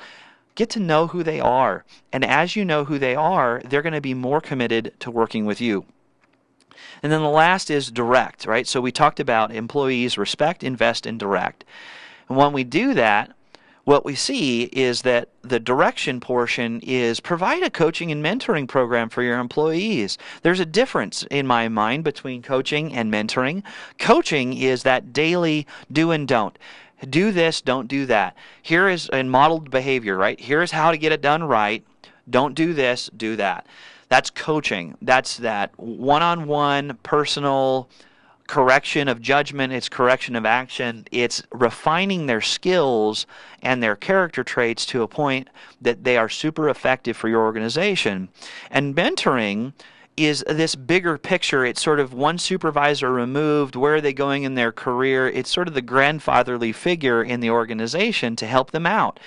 Get 0.57 0.71
to 0.71 0.81
know 0.81 1.09
who 1.09 1.23
they 1.23 1.41
are. 1.41 1.85
And 2.13 2.25
as 2.25 2.57
you 2.57 2.65
know 2.65 2.85
who 2.85 2.99
they 2.99 3.15
are, 3.15 3.63
they're 3.65 3.83
going 3.83 3.93
to 3.93 4.01
be 4.01 4.15
more 4.15 4.41
committed 4.41 4.95
to 5.01 5.11
working 5.11 5.47
with 5.47 5.61
you. 5.61 5.85
And 7.03 7.13
then 7.13 7.23
the 7.23 7.29
last 7.29 7.71
is 7.71 7.91
direct, 7.91 8.47
right? 8.47 8.67
So 8.67 8.81
we 8.81 8.93
talked 8.93 9.21
about 9.21 9.55
employees 9.55 10.19
respect, 10.19 10.63
invest, 10.63 11.07
and 11.07 11.19
direct. 11.19 11.65
And 12.29 12.39
when 12.39 12.53
we 12.53 12.65
do 12.65 12.95
that, 12.95 13.33
what 13.85 14.05
we 14.05 14.15
see 14.15 14.63
is 14.65 15.03
that 15.03 15.29
the 15.43 15.61
direction 15.61 16.19
portion 16.19 16.81
is 16.81 17.21
provide 17.21 17.63
a 17.63 17.69
coaching 17.69 18.11
and 18.11 18.25
mentoring 18.25 18.67
program 18.67 19.11
for 19.11 19.23
your 19.23 19.39
employees. 19.39 20.17
There's 20.43 20.61
a 20.61 20.67
difference 20.67 21.27
in 21.31 21.47
my 21.47 21.69
mind 21.69 22.03
between 22.03 22.43
coaching 22.43 22.95
and 22.95 23.13
mentoring. 23.13 23.63
Coaching 23.99 24.55
is 24.55 24.85
that 24.85 25.13
daily 25.13 25.67
do 25.93 26.11
and 26.11 26.27
don't. 26.27 26.59
Do 27.11 27.31
this, 27.31 27.61
don't 27.61 27.87
do 27.87 28.07
that. 28.07 28.35
Here 28.63 28.89
is 28.89 29.11
in 29.13 29.29
modeled 29.29 29.71
behavior, 29.71 30.17
right? 30.17 30.41
Here's 30.41 30.71
how 30.71 30.91
to 30.91 30.97
get 30.97 31.13
it 31.13 31.21
done 31.21 31.45
right. 31.45 31.85
Don't 32.29 32.55
do 32.55 32.73
this, 32.73 33.11
do 33.15 33.37
that. 33.37 33.67
That's 34.15 34.31
coaching. 34.31 34.97
That's 35.03 35.39
that 35.39 35.77
one 35.77 36.23
on 36.23 36.47
one 36.47 37.01
personal 37.03 37.89
correction 38.47 39.09
of 39.09 39.21
judgment, 39.21 39.73
it's 39.73 39.89
correction 39.89 40.37
of 40.37 40.47
action, 40.47 41.05
it's 41.11 41.43
refining 41.51 42.27
their 42.27 42.41
skills 42.41 43.27
and 43.61 43.83
their 43.83 43.97
character 43.97 44.45
traits 44.45 44.87
to 44.87 45.03
a 45.03 45.09
point 45.09 45.51
that 45.81 46.05
they 46.05 46.17
are 46.17 46.29
super 46.29 46.69
effective 46.69 47.17
for 47.17 47.29
your 47.29 47.43
organization. 47.43 48.29
And 48.71 48.95
mentoring 48.95 49.73
is 50.17 50.45
this 50.47 50.77
bigger 50.77 51.19
picture. 51.19 51.65
It's 51.65 51.83
sort 51.83 51.99
of 51.99 52.15
one 52.15 52.39
supervisor 52.39 53.13
removed. 53.13 53.75
Where 53.75 53.97
are 53.97 54.01
they 54.01 54.13
going 54.13 54.45
in 54.45 54.55
their 54.55 54.71
career? 54.71 55.29
It's 55.29 55.51
sort 55.51 55.67
of 55.67 55.75
the 55.75 55.83
grandfatherly 55.83 56.71
figure 56.71 57.25
in 57.25 57.41
the 57.41 57.51
organization 57.51 58.37
to 58.37 58.47
help 58.47 58.71
them 58.71 58.87
out. 58.87 59.19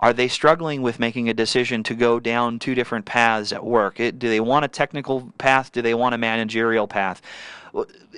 Are 0.00 0.14
they 0.14 0.28
struggling 0.28 0.80
with 0.80 0.98
making 0.98 1.28
a 1.28 1.34
decision 1.34 1.82
to 1.84 1.94
go 1.94 2.18
down 2.18 2.58
two 2.58 2.74
different 2.74 3.04
paths 3.04 3.52
at 3.52 3.64
work? 3.64 4.00
It, 4.00 4.18
do 4.18 4.28
they 4.28 4.40
want 4.40 4.64
a 4.64 4.68
technical 4.68 5.32
path? 5.36 5.70
Do 5.72 5.82
they 5.82 5.94
want 5.94 6.14
a 6.14 6.18
managerial 6.18 6.88
path? 6.88 7.20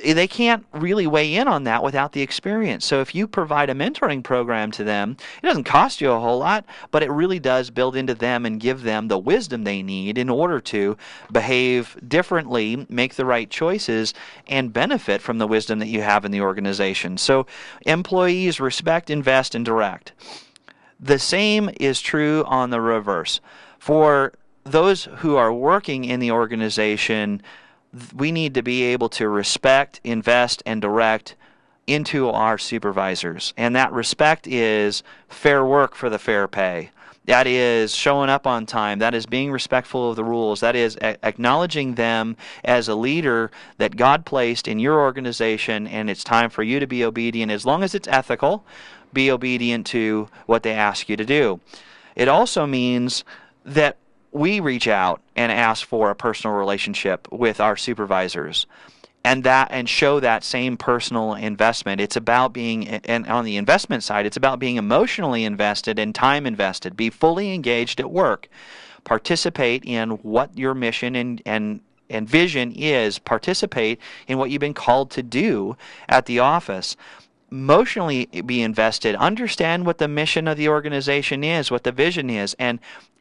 Eh, 0.03 0.15
they 0.15 0.27
can't 0.27 0.65
really 0.73 1.07
weigh 1.07 1.35
in 1.35 1.49
on 1.49 1.65
that 1.65 1.83
without 1.83 2.13
the 2.13 2.23
experience. 2.23 2.85
So 2.87 3.01
if 3.01 3.15
you 3.15 3.27
provide 3.27 3.69
a 3.69 3.75
mentoring 3.75 4.23
program 4.23 4.71
to 4.73 4.85
them, 4.85 5.17
it 5.43 5.47
doesn't 5.47 5.65
cost 5.65 6.01
you 6.01 6.11
a 6.13 6.21
whole 6.21 6.39
lot, 6.39 6.65
but 6.91 7.03
it 7.03 7.11
really 7.11 7.39
does 7.39 7.71
build 7.71 7.97
into 7.97 8.15
them 8.15 8.47
and 8.47 8.61
give 8.61 8.83
them 8.83 9.09
the 9.09 9.19
wisdom 9.19 9.65
they 9.65 9.83
need 9.83 10.19
in 10.19 10.29
order 10.29 10.61
to 10.61 10.97
behave 11.31 11.97
differently, 12.07 12.87
make 12.89 13.17
the 13.17 13.27
right 13.27 13.51
choices, 13.51 14.15
and 14.47 14.73
benefit 14.73 15.21
from 15.21 15.39
the 15.39 15.47
wisdom 15.47 15.81
that 15.81 15.89
you 15.89 16.01
have 16.01 16.25
in 16.25 16.31
the 16.31 16.41
organization. 16.41 17.19
So 17.19 17.47
employees 17.87 18.61
respect, 18.61 19.11
invest, 19.11 19.55
and 19.55 19.65
direct. 19.65 20.13
The 21.03 21.19
same 21.19 21.69
is 21.81 22.01
true 22.01 22.45
on 22.47 22.71
the 22.71 22.81
reverse. 22.81 23.41
For 23.81 24.35
those 24.63 25.09
who 25.17 25.35
are 25.35 25.53
working 25.53 26.05
in 26.05 26.21
the 26.21 26.31
organization, 26.31 27.43
we 28.15 28.31
need 28.31 28.55
to 28.55 28.63
be 28.63 28.85
able 28.85 29.09
to 29.11 29.29
respect, 29.29 30.01
invest, 30.05 30.63
and 30.65 30.81
direct 30.81 31.35
into 31.89 32.29
our 32.29 32.57
supervisors. 32.57 33.53
And 33.57 33.75
that 33.75 33.93
respect 33.93 34.47
is 34.47 35.03
fair 35.29 35.65
work 35.65 35.97
for 35.97 36.09
the 36.09 36.21
fair 36.21 36.47
pay. 36.47 36.91
That 37.25 37.47
is 37.49 37.95
showing 37.95 38.31
up 38.31 38.47
on 38.47 38.67
time. 38.67 39.01
That 39.01 39.15
is 39.15 39.27
being 39.27 39.53
respectful 39.53 40.11
of 40.11 40.17
the 40.17 40.25
rules. 40.25 40.61
That 40.61 40.75
is 40.77 40.97
a- 40.97 41.25
acknowledging 41.25 41.95
them 41.95 42.37
as 42.65 42.89
a 42.89 42.95
leader 42.95 43.51
that 43.79 43.97
God 43.97 44.25
placed 44.25 44.67
in 44.69 44.79
your 44.79 45.01
organization, 45.01 45.87
and 45.87 46.09
it's 46.09 46.25
time 46.25 46.51
for 46.51 46.63
you 46.63 46.79
to 46.81 46.87
be 46.87 47.05
obedient 47.05 47.51
as 47.51 47.67
long 47.67 47.83
as 47.83 47.95
it's 47.95 48.09
ethical. 48.09 48.65
Be 49.13 49.31
obedient 49.31 49.87
to 49.89 50.29
what 50.47 50.63
they 50.63 50.73
ask 50.73 51.09
you 51.09 51.17
to 51.17 51.25
do. 51.25 51.61
It 52.15 52.29
also 52.29 52.67
means 52.67 53.25
that 53.65 53.97
we 54.33 54.61
reach 54.61 54.89
out 54.89 55.21
and 55.37 55.53
ask 55.53 55.87
for 55.87 56.11
a 56.11 56.17
personal 56.17 56.57
relationship 56.57 57.31
with 57.31 57.61
our 57.61 57.77
supervisors. 57.77 58.67
And 59.25 59.45
that 59.45 59.69
and 59.71 59.89
show 59.89 60.19
that 60.19 60.43
same 60.43 60.77
personal 60.77 61.35
investment. 61.35 62.01
It's 62.01 62.17
about 62.17 62.53
being 62.53 62.89
and 62.89 63.25
on 63.29 63.45
the 63.45 63.57
investment 63.57 64.03
side 64.03 64.27
it's 64.27 64.37
about 64.37 64.59
being 64.59 64.77
emotionally 64.77 65.45
invested 65.45 65.99
and 66.01 66.13
time 66.13 66.45
invested. 66.45 66.97
Be 66.97 67.09
fully 67.09 67.55
engaged 67.55 68.01
at 68.01 68.11
work. 68.11 68.49
Participate 69.05 69.85
in 69.85 70.11
what 70.23 70.59
your 70.59 70.75
mission 70.75 71.15
and 71.15 71.41
and 71.47 71.81
and 72.11 72.29
vision 72.29 72.73
is. 72.73 73.21
Participate 73.21 74.01
in 74.27 74.39
what 74.39 74.51
you've 74.51 74.61
been 74.61 74.75
called 74.75 75.13
to 75.13 75.23
do 75.23 75.77
at 76.09 76.27
the 76.27 76.41
office 76.41 76.97
emotionally 77.53 78.27
be 78.47 78.63
invested 78.63 79.15
understand 79.17 79.85
what 79.85 79.99
the 79.99 80.09
mission 80.09 80.49
of 80.49 80.57
the 80.57 80.69
organization 80.69 81.45
is 81.45 81.71
what 81.71 81.85
the 81.85 81.93
vision 81.93 82.31
is 82.31 82.57
and 82.59 82.81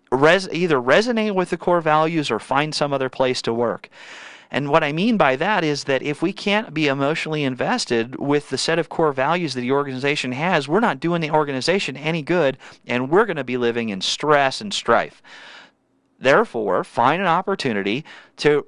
res- 0.09 0.47
either 0.53 0.77
resonate 0.77 1.35
with 1.35 1.49
the 1.49 1.57
core 1.57 1.81
values 1.81 2.31
or 2.31 2.39
find 2.39 2.73
some 2.73 2.93
other 2.93 3.09
place 3.09 3.41
to 3.41 3.53
work. 3.53 3.89
And 4.49 4.69
what 4.69 4.83
I 4.83 4.91
mean 4.91 5.15
by 5.17 5.37
that 5.37 5.63
is 5.63 5.85
that 5.85 6.01
if 6.01 6.21
we 6.21 6.33
can't 6.33 6.73
be 6.73 6.87
emotionally 6.87 7.43
invested 7.43 8.17
with 8.17 8.49
the 8.49 8.57
set 8.57 8.79
of 8.79 8.89
core 8.89 9.13
values 9.13 9.53
that 9.53 9.61
the 9.61 9.71
organization 9.71 10.33
has, 10.33 10.67
we're 10.67 10.81
not 10.81 10.99
doing 10.99 11.21
the 11.21 11.31
organization 11.31 11.95
any 11.95 12.21
good, 12.21 12.57
and 12.85 13.09
we're 13.09 13.25
going 13.25 13.37
to 13.37 13.45
be 13.45 13.55
living 13.55 13.89
in 13.89 14.01
stress 14.01 14.59
and 14.59 14.73
strife. 14.73 15.21
Therefore, 16.19 16.83
find 16.83 17.21
an 17.21 17.29
opportunity 17.29 18.03
to 18.37 18.65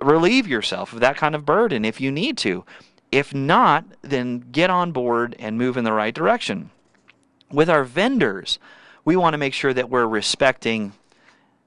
relieve 0.00 0.48
yourself 0.48 0.92
of 0.92 1.00
that 1.00 1.16
kind 1.16 1.36
of 1.36 1.46
burden 1.46 1.84
if 1.84 2.00
you 2.00 2.10
need 2.10 2.36
to. 2.38 2.64
If 3.12 3.34
not, 3.34 3.84
then 4.00 4.40
get 4.50 4.70
on 4.70 4.90
board 4.90 5.36
and 5.38 5.58
move 5.58 5.76
in 5.76 5.84
the 5.84 5.92
right 5.92 6.14
direction. 6.14 6.70
With 7.50 7.68
our 7.68 7.84
vendors, 7.84 8.58
we 9.04 9.16
want 9.16 9.34
to 9.34 9.38
make 9.38 9.52
sure 9.52 9.74
that 9.74 9.90
we're 9.90 10.06
respecting 10.06 10.94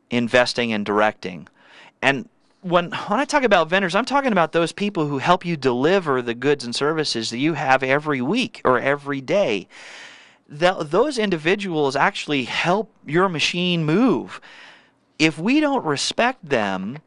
investing 0.10 0.74
and 0.74 0.86
directing. 0.86 1.48
And 2.02 2.30
when 2.62 2.92
when 2.92 3.20
I 3.20 3.26
talk 3.26 3.44
about 3.44 3.70
vendors, 3.70 3.96
I'm 3.96 4.06
talking 4.06 4.32
about 4.32 4.52
those 4.52 4.72
people 4.72 5.08
who 5.08 5.20
help 5.20 5.46
you 5.46 5.56
deliver 5.56 6.22
the 6.22 6.34
goods 6.34 6.66
and 6.66 6.74
services 6.76 7.30
that 7.30 7.38
you 7.38 7.54
have 7.54 7.84
every 7.84 8.22
week 8.22 8.62
or 8.66 8.80
every 8.80 9.22
day. 9.22 9.68
those 10.48 11.18
individuals 11.18 11.96
actually 11.96 12.44
help 12.44 12.92
your 13.06 13.28
machine 13.28 13.84
move. 13.84 14.40
If 15.18 15.40
we 15.40 15.60
don't 15.60 15.84
respect 15.84 16.48
them, 16.48 17.00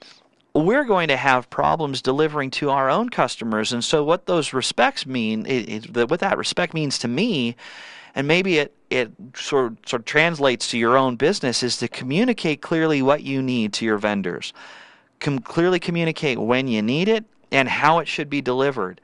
we're 0.64 0.84
going 0.84 1.08
to 1.08 1.16
have 1.16 1.50
problems 1.50 2.02
delivering 2.02 2.50
to 2.52 2.70
our 2.70 2.88
own 2.88 3.08
customers. 3.08 3.72
And 3.72 3.84
so, 3.84 4.04
what 4.04 4.26
those 4.26 4.52
respects 4.52 5.06
mean, 5.06 5.46
it, 5.46 5.96
it, 5.96 6.10
what 6.10 6.20
that 6.20 6.38
respect 6.38 6.74
means 6.74 6.98
to 7.00 7.08
me 7.08 7.56
and 8.14 8.26
maybe 8.26 8.58
it 8.58 8.74
it 8.90 9.12
sort 9.36 9.66
of, 9.66 9.78
sort 9.86 10.00
of 10.00 10.06
translates 10.06 10.70
to 10.70 10.78
your 10.78 10.96
own 10.96 11.14
business 11.14 11.62
is 11.62 11.76
to 11.76 11.88
communicate 11.88 12.62
clearly 12.62 13.02
what 13.02 13.22
you 13.22 13.42
need 13.42 13.72
to 13.74 13.84
your 13.84 13.98
vendors. 13.98 14.52
Com- 15.20 15.40
clearly 15.40 15.78
communicate 15.78 16.38
when 16.38 16.66
you 16.66 16.82
need 16.82 17.06
it 17.06 17.24
and 17.52 17.68
how 17.68 17.98
it 17.98 18.08
should 18.08 18.30
be 18.30 18.40
delivered. 18.40 19.00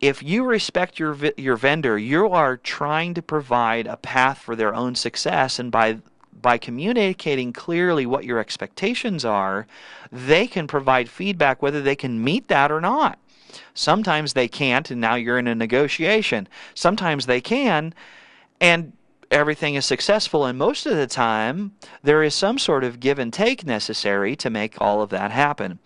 If 0.00 0.22
you 0.22 0.44
respect 0.44 0.98
your 0.98 1.16
your 1.38 1.56
vendor, 1.56 1.96
you 1.96 2.28
are 2.28 2.56
trying 2.56 3.14
to 3.14 3.22
provide 3.22 3.86
a 3.86 3.96
path 3.96 4.38
for 4.38 4.54
their 4.54 4.74
own 4.74 4.94
success 4.94 5.58
and 5.58 5.70
by 5.72 5.98
by 6.40 6.58
communicating 6.58 7.52
clearly 7.52 8.06
what 8.06 8.24
your 8.24 8.38
expectations 8.38 9.24
are, 9.24 9.66
they 10.10 10.46
can 10.46 10.66
provide 10.66 11.08
feedback 11.08 11.62
whether 11.62 11.80
they 11.80 11.96
can 11.96 12.22
meet 12.22 12.48
that 12.48 12.72
or 12.72 12.80
not. 12.80 13.18
Sometimes 13.74 14.32
they 14.32 14.48
can't, 14.48 14.90
and 14.90 15.00
now 15.00 15.14
you're 15.14 15.38
in 15.38 15.48
a 15.48 15.54
negotiation. 15.54 16.48
Sometimes 16.74 17.26
they 17.26 17.40
can, 17.40 17.94
and 18.60 18.92
everything 19.30 19.74
is 19.74 19.86
successful. 19.86 20.44
And 20.44 20.58
most 20.58 20.86
of 20.86 20.96
the 20.96 21.06
time, 21.06 21.72
there 22.02 22.22
is 22.22 22.34
some 22.34 22.58
sort 22.58 22.84
of 22.84 23.00
give 23.00 23.18
and 23.18 23.32
take 23.32 23.66
necessary 23.66 24.36
to 24.36 24.50
make 24.50 24.80
all 24.80 25.02
of 25.02 25.10
that 25.10 25.30
happen. 25.30 25.78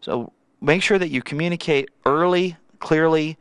So 0.00 0.32
make 0.60 0.82
sure 0.82 0.98
that 0.98 1.10
you 1.10 1.22
communicate 1.22 1.90
early, 2.06 2.56
clearly, 2.78 3.36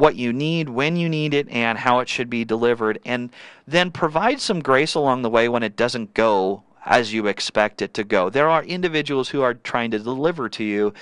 what 0.00 0.16
you 0.16 0.32
need, 0.32 0.68
when 0.68 0.96
you 0.96 1.08
need 1.08 1.34
it, 1.34 1.48
and 1.48 1.78
how 1.78 2.00
it 2.00 2.08
should 2.08 2.28
be 2.28 2.44
delivered. 2.44 2.98
And 3.04 3.30
then 3.66 3.90
provide 3.90 4.40
some 4.40 4.60
grace 4.60 4.94
along 4.94 5.22
the 5.22 5.30
way 5.30 5.48
when 5.48 5.62
it 5.62 5.76
doesn't 5.76 6.14
go 6.14 6.64
as 6.84 7.12
you 7.12 7.26
expect 7.26 7.82
it 7.82 7.94
to 7.94 8.04
go. 8.04 8.30
There 8.30 8.48
are 8.48 8.64
individuals 8.64 9.28
who 9.28 9.42
are 9.42 9.54
trying 9.54 9.92
to 9.92 9.98
deliver 9.98 10.48
to 10.48 10.64
you. 10.64 10.94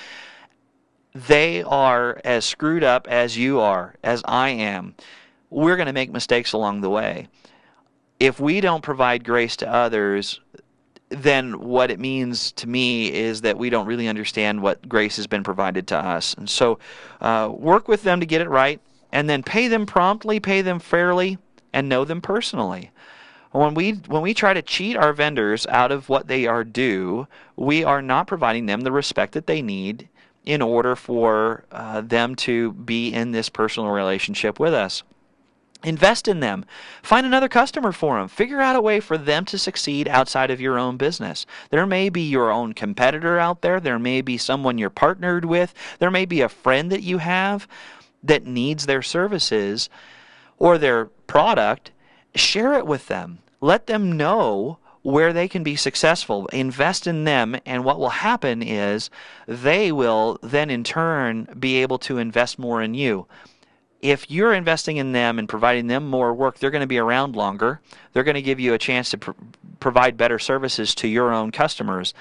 They 1.15 1.63
are 1.63 2.21
as 2.25 2.45
screwed 2.45 2.85
up 2.85 3.07
as 3.09 3.39
you 3.39 3.61
are, 3.61 3.95
as 4.03 4.23
I 4.27 4.51
am 4.51 4.95
we're 5.51 5.77
going 5.77 5.87
to 5.87 5.93
make 5.93 6.13
mistakes 6.13 6.53
along 6.53 6.81
the 6.81 6.91
way. 6.91 7.29
If 8.21 8.41
we 8.41 8.61
don't 8.61 8.83
provide 8.83 9.25
grace 9.25 9.57
to 9.57 9.73
others, 9.73 10.41
then 11.09 11.61
what 11.61 11.91
it 11.91 11.99
means 11.99 12.53
to 12.53 12.69
me 12.69 13.13
is 13.13 13.43
that 13.43 13.57
we 13.57 13.71
don't 13.71 13.87
really 13.87 14.09
understand 14.09 14.61
what 14.61 14.87
grace 14.89 15.17
has 15.17 15.27
been 15.27 15.45
provided 15.45 15.87
to 15.89 15.97
us. 15.97 16.35
And 16.35 16.51
so 16.51 16.79
uh, 17.21 17.51
work 17.53 17.89
with 17.89 18.03
them 18.03 18.21
to 18.21 18.27
get 18.27 18.41
it 18.41 18.49
right, 18.49 18.81
and 19.13 19.29
then 19.29 19.43
pay 19.43 19.69
them 19.69 19.87
promptly, 19.87 20.41
pay 20.41 20.63
them 20.63 20.79
fairly, 20.79 21.39
and 21.73 21.89
know 21.89 22.05
them 22.05 22.21
personally. 22.21 22.91
When 23.51 23.75
we 23.75 23.93
when 23.93 24.23
we 24.23 24.35
try 24.35 24.53
to 24.53 24.63
cheat 24.63 24.97
our 24.97 25.13
vendors 25.13 25.67
out 25.69 25.91
of 25.91 26.09
what 26.09 26.29
they 26.29 26.47
are 26.47 26.65
due, 26.65 27.27
we 27.57 27.83
are 27.83 28.03
not 28.03 28.27
providing 28.27 28.67
them 28.67 28.83
the 28.83 28.93
respect 28.93 29.33
that 29.33 29.47
they 29.47 29.63
need 29.63 30.09
in 30.45 30.63
order 30.63 30.95
for 30.95 31.65
uh, 31.73 32.01
them 32.01 32.35
to 32.35 32.73
be 32.73 33.13
in 33.13 33.33
this 33.33 33.49
personal 33.49 33.91
relationship 33.91 34.61
with 34.61 34.75
us. 34.75 35.03
Invest 35.85 36.27
in 36.27 36.41
them. 36.41 36.65
Find 37.03 37.25
another 37.25 37.49
customer 37.49 37.93
for 37.93 38.19
them. 38.19 38.27
Figure 38.27 38.61
out 38.61 38.75
a 38.75 38.81
way 38.81 38.99
for 38.99 39.17
them 39.17 39.45
to 39.45 39.59
succeed 39.59 40.09
outside 40.09 40.51
of 40.51 40.61
your 40.61 40.77
own 40.77 40.97
business. 40.97 41.47
There 41.71 41.87
may 41.87 42.09
be 42.09 42.23
your 42.23 42.51
own 42.51 42.73
competitor 42.73 43.39
out 43.39 43.63
there. 43.63 43.79
There 43.79 43.99
may 43.99 44.21
be 44.21 44.39
someone 44.39 44.77
you're 44.77 44.91
partnered 44.91 45.45
with. 45.45 45.73
There 46.01 46.11
may 46.11 46.25
be 46.25 46.41
a 46.41 46.49
friend 46.49 46.91
that 46.91 47.05
you 47.05 47.19
have 47.19 47.69
that 48.29 48.47
needs 48.47 48.87
their 48.87 49.03
services 49.03 49.91
or 50.59 50.79
their 50.79 51.07
product. 51.27 51.91
Share 52.35 52.75
it 52.75 52.87
with 52.87 53.09
them. 53.09 53.41
Let 53.61 53.87
them 53.87 54.17
know 54.17 54.79
where 55.03 55.33
they 55.33 55.49
can 55.49 55.63
be 55.63 55.77
successful. 55.77 56.47
Invest 56.49 57.07
in 57.07 57.25
them, 57.25 57.57
and 57.67 57.85
what 57.85 57.99
will 57.99 58.11
happen 58.11 58.63
is 58.63 59.11
they 59.47 59.91
will 59.91 60.39
then 60.43 60.71
in 60.71 60.85
turn 60.85 61.49
be 61.59 61.77
able 61.83 61.99
to 61.99 62.19
invest 62.19 62.59
more 62.59 62.81
in 62.81 62.95
you 62.95 63.27
if 64.01 64.31
you're 64.31 64.53
investing 64.53 64.97
in 64.97 65.13
them 65.13 65.39
and 65.39 65.49
providing 65.49 65.89
them 65.89 66.07
more 66.07 66.33
work, 66.33 66.59
they're 66.59 66.71
going 66.71 66.83
to 66.83 66.87
be 66.87 66.99
around 66.99 67.35
longer. 67.35 67.81
They're 68.13 68.25
going 68.25 68.37
to 68.37 68.43
give 68.43 68.61
you 68.61 68.75
a 68.75 68.79
chance 68.79 69.11
to 69.11 69.19
pr- 69.19 69.33
provide 69.81 70.17
better 70.17 70.39
services 70.39 70.95
to 70.97 71.09
your 71.09 71.33
own 71.33 71.51
customers. 71.51 72.15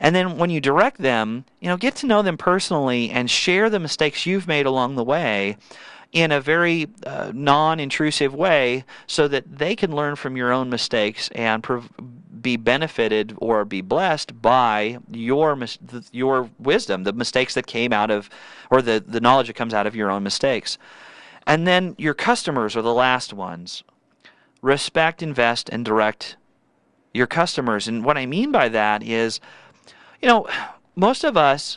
And 0.00 0.14
then 0.14 0.38
when 0.38 0.50
you 0.50 0.60
direct 0.60 0.98
them, 0.98 1.44
you 1.60 1.68
know, 1.68 1.76
get 1.76 1.96
to 1.96 2.06
know 2.06 2.22
them 2.22 2.36
personally 2.36 3.10
and 3.10 3.30
share 3.30 3.70
the 3.70 3.80
mistakes 3.80 4.26
you've 4.26 4.48
made 4.48 4.66
along 4.66 4.96
the 4.96 5.04
way 5.04 5.56
in 6.12 6.30
a 6.30 6.40
very 6.40 6.88
uh, 7.06 7.32
non-intrusive 7.34 8.34
way 8.34 8.84
so 9.06 9.26
that 9.28 9.58
they 9.58 9.74
can 9.74 9.94
learn 9.94 10.14
from 10.14 10.36
your 10.36 10.52
own 10.52 10.70
mistakes 10.70 11.28
and 11.34 11.62
prov- 11.62 11.90
be 12.40 12.56
benefited 12.56 13.34
or 13.38 13.64
be 13.64 13.80
blessed 13.80 14.40
by 14.40 14.98
your 15.10 15.56
mis- 15.56 15.78
your 16.12 16.50
wisdom, 16.58 17.02
the 17.02 17.12
mistakes 17.12 17.54
that 17.54 17.66
came 17.66 17.92
out 17.92 18.10
of 18.10 18.30
or 18.70 18.80
the 18.82 19.02
the 19.04 19.20
knowledge 19.20 19.48
that 19.48 19.54
comes 19.56 19.74
out 19.74 19.86
of 19.86 19.96
your 19.96 20.10
own 20.10 20.22
mistakes. 20.22 20.78
And 21.46 21.66
then 21.66 21.94
your 21.98 22.14
customers 22.14 22.76
are 22.76 22.82
the 22.82 22.94
last 22.94 23.32
ones. 23.32 23.82
Respect, 24.62 25.22
invest, 25.22 25.68
and 25.70 25.84
direct 25.84 26.36
your 27.12 27.26
customers. 27.26 27.88
And 27.88 28.04
what 28.04 28.16
I 28.16 28.26
mean 28.26 28.52
by 28.52 28.68
that 28.68 29.02
is, 29.02 29.40
you 30.24 30.30
know, 30.30 30.46
most 30.96 31.22
of 31.22 31.36
us 31.36 31.76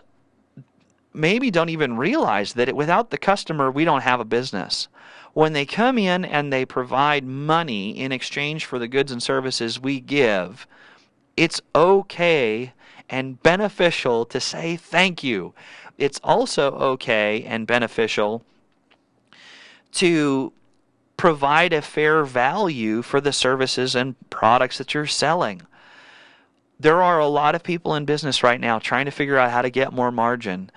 maybe 1.14 1.52
don't 1.52 1.68
even 1.68 1.98
realize 1.98 2.54
that 2.54 2.70
it, 2.70 2.78
without 2.78 3.10
the 3.10 3.18
customer, 3.18 3.70
we 3.70 3.84
don't 3.84 4.04
have 4.04 4.22
a 4.22 4.26
business. 4.26 4.88
When 5.34 5.52
they 5.52 5.66
come 5.66 5.98
in 5.98 6.24
and 6.24 6.54
they 6.54 6.64
provide 6.64 7.26
money 7.26 8.00
in 8.00 8.14
exchange 8.14 8.64
for 8.64 8.80
the 8.80 8.88
goods 8.88 9.12
and 9.12 9.22
services 9.22 9.82
we 9.82 10.00
give, 10.00 10.66
it's 11.36 11.60
okay 11.76 12.72
and 13.10 13.44
beneficial 13.44 14.24
to 14.28 14.40
say 14.40 14.78
thank 14.78 15.26
you. 15.26 15.54
It's 15.98 16.22
also 16.24 16.72
okay 16.72 17.44
and 17.44 17.68
beneficial 17.68 18.46
to 19.96 20.54
provide 21.18 21.74
a 21.74 21.82
fair 21.82 22.24
value 22.24 23.02
for 23.02 23.20
the 23.20 23.34
services 23.34 23.94
and 23.94 24.16
products 24.30 24.78
that 24.78 24.94
you're 24.94 25.06
selling. 25.06 25.64
There 26.80 27.02
are 27.02 27.20
a 27.20 27.28
lot 27.28 27.56
of 27.56 27.64
people 27.64 27.96
in 27.96 28.06
business 28.06 28.44
right 28.44 28.60
now 28.60 28.78
trying 28.80 29.06
to 29.06 29.12
figure 29.12 29.38
out 29.38 29.52
how 29.52 29.62
to 29.64 29.70
get 29.70 29.94
more 29.94 30.12
margin. 30.12 30.70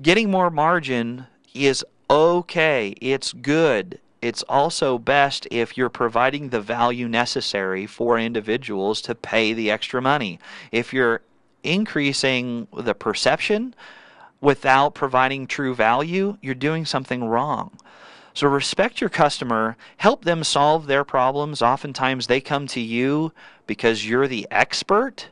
Getting 0.00 0.30
more 0.30 0.50
margin 0.50 1.26
is 1.54 1.84
okay, 2.08 2.94
it's 3.00 3.32
good. 3.32 3.98
it's 4.22 4.44
also 4.44 4.98
best 4.98 5.48
if 5.50 5.76
you're 5.76 5.88
providing 5.88 6.48
the 6.48 6.60
value 6.60 7.08
necessary 7.08 7.86
for 7.86 8.18
individuals 8.18 9.02
to 9.02 9.14
pay 9.16 9.52
the 9.52 9.70
extra 9.70 10.00
money. 10.00 10.38
If 10.70 10.92
you're 10.94 11.22
increasing 11.64 12.68
the 12.74 12.94
perception 12.94 13.74
without 14.40 14.94
providing 14.94 15.46
true 15.46 15.74
value, 15.74 16.38
you're 16.40 16.54
doing 16.54 16.86
something 16.86 17.24
wrong. 17.24 17.72
So 18.34 18.48
respect 18.48 19.00
your 19.00 19.10
customer, 19.10 19.76
help 19.98 20.24
them 20.24 20.42
solve 20.42 20.86
their 20.86 21.04
problems. 21.04 21.60
Oftentimes 21.60 22.26
they 22.26 22.40
come 22.40 22.66
to 22.68 22.80
you 22.80 23.32
because 23.66 24.08
you're 24.08 24.28
the 24.28 24.46
expert 24.50 25.28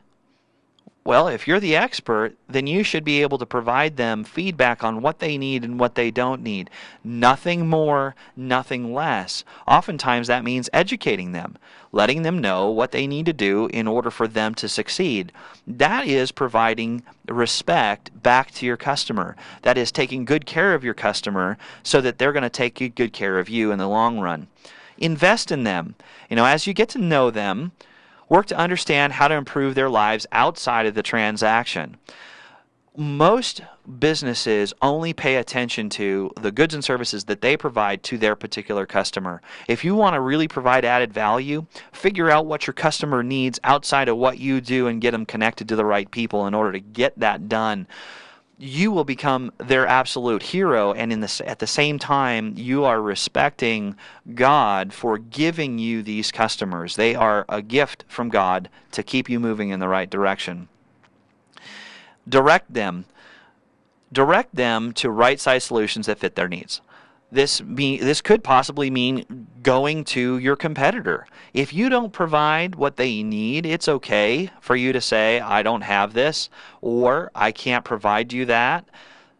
well, 1.03 1.27
if 1.27 1.47
you're 1.47 1.59
the 1.59 1.75
expert, 1.75 2.35
then 2.47 2.67
you 2.67 2.83
should 2.83 3.03
be 3.03 3.23
able 3.23 3.39
to 3.39 3.45
provide 3.45 3.97
them 3.97 4.23
feedback 4.23 4.83
on 4.83 5.01
what 5.01 5.17
they 5.17 5.35
need 5.35 5.63
and 5.63 5.79
what 5.79 5.95
they 5.95 6.11
don't 6.11 6.43
need. 6.43 6.69
Nothing 7.03 7.67
more, 7.67 8.15
nothing 8.35 8.93
less. 8.93 9.43
Oftentimes 9.67 10.27
that 10.27 10.43
means 10.43 10.69
educating 10.71 11.31
them, 11.31 11.57
letting 11.91 12.21
them 12.21 12.37
know 12.37 12.69
what 12.69 12.91
they 12.91 13.07
need 13.07 13.25
to 13.25 13.33
do 13.33 13.67
in 13.73 13.87
order 13.87 14.11
for 14.11 14.27
them 14.27 14.53
to 14.55 14.69
succeed. 14.69 15.31
That 15.65 16.05
is 16.05 16.31
providing 16.31 17.01
respect 17.27 18.11
back 18.21 18.51
to 18.51 18.67
your 18.67 18.77
customer. 18.77 19.35
That 19.63 19.79
is 19.79 19.91
taking 19.91 20.23
good 20.23 20.45
care 20.45 20.75
of 20.75 20.83
your 20.83 20.93
customer 20.93 21.57
so 21.81 21.99
that 22.01 22.19
they're 22.19 22.33
going 22.33 22.43
to 22.43 22.49
take 22.49 22.95
good 22.95 23.11
care 23.11 23.39
of 23.39 23.49
you 23.49 23.71
in 23.71 23.79
the 23.79 23.87
long 23.87 24.19
run. 24.19 24.47
Invest 24.99 25.51
in 25.51 25.63
them. 25.63 25.95
You 26.29 26.35
know, 26.35 26.45
as 26.45 26.67
you 26.67 26.75
get 26.75 26.89
to 26.89 26.99
know 26.99 27.31
them, 27.31 27.71
work 28.31 28.45
to 28.45 28.57
understand 28.57 29.11
how 29.11 29.27
to 29.27 29.35
improve 29.35 29.75
their 29.75 29.89
lives 29.89 30.25
outside 30.31 30.85
of 30.85 30.95
the 30.95 31.03
transaction. 31.03 31.97
Most 32.95 33.61
businesses 33.99 34.73
only 34.81 35.11
pay 35.11 35.35
attention 35.35 35.89
to 35.89 36.31
the 36.39 36.51
goods 36.51 36.73
and 36.73 36.81
services 36.81 37.25
that 37.25 37.41
they 37.41 37.57
provide 37.57 38.03
to 38.03 38.17
their 38.17 38.37
particular 38.37 38.85
customer. 38.85 39.41
If 39.67 39.83
you 39.83 39.95
want 39.95 40.13
to 40.13 40.21
really 40.21 40.47
provide 40.47 40.85
added 40.85 41.13
value, 41.13 41.65
figure 41.91 42.29
out 42.29 42.45
what 42.45 42.67
your 42.67 42.73
customer 42.73 43.21
needs 43.21 43.59
outside 43.65 44.07
of 44.07 44.15
what 44.15 44.39
you 44.39 44.61
do 44.61 44.87
and 44.87 45.01
get 45.01 45.11
them 45.11 45.25
connected 45.25 45.67
to 45.67 45.75
the 45.75 45.85
right 45.85 46.09
people 46.09 46.47
in 46.47 46.53
order 46.53 46.71
to 46.71 46.79
get 46.79 47.19
that 47.19 47.49
done 47.49 47.85
you 48.61 48.91
will 48.91 49.03
become 49.03 49.51
their 49.57 49.87
absolute 49.87 50.43
hero 50.43 50.93
and 50.93 51.11
in 51.11 51.23
at 51.23 51.57
the 51.57 51.65
same 51.65 51.97
time 51.97 52.53
you 52.55 52.83
are 52.83 53.01
respecting 53.01 53.95
god 54.35 54.93
for 54.93 55.17
giving 55.17 55.79
you 55.79 56.03
these 56.03 56.31
customers. 56.31 56.95
They 56.95 57.15
are 57.15 57.43
a 57.49 57.63
gift 57.63 58.05
from 58.07 58.29
god 58.29 58.69
to 58.91 59.01
keep 59.01 59.27
you 59.29 59.39
moving 59.39 59.69
in 59.69 59.79
the 59.79 59.87
right 59.87 60.07
direction. 60.07 60.69
Direct 62.29 62.71
them. 62.71 63.05
Direct 64.13 64.53
them 64.53 64.93
to 64.93 65.09
right 65.09 65.39
size 65.39 65.63
solutions 65.63 66.05
that 66.05 66.19
fit 66.19 66.35
their 66.35 66.47
needs 66.47 66.81
this 67.31 67.61
be, 67.61 67.97
this 67.97 68.21
could 68.21 68.43
possibly 68.43 68.89
mean 68.89 69.47
going 69.63 70.03
to 70.03 70.37
your 70.37 70.55
competitor. 70.55 71.27
If 71.53 71.73
you 71.73 71.89
don't 71.89 72.11
provide 72.11 72.75
what 72.75 72.97
they 72.97 73.23
need, 73.23 73.65
it's 73.65 73.87
okay 73.87 74.51
for 74.59 74.75
you 74.75 74.91
to 74.93 75.01
say 75.01 75.39
I 75.39 75.63
don't 75.63 75.81
have 75.81 76.13
this 76.13 76.49
or 76.81 77.31
I 77.33 77.51
can't 77.51 77.85
provide 77.85 78.33
you 78.33 78.45
that. 78.45 78.85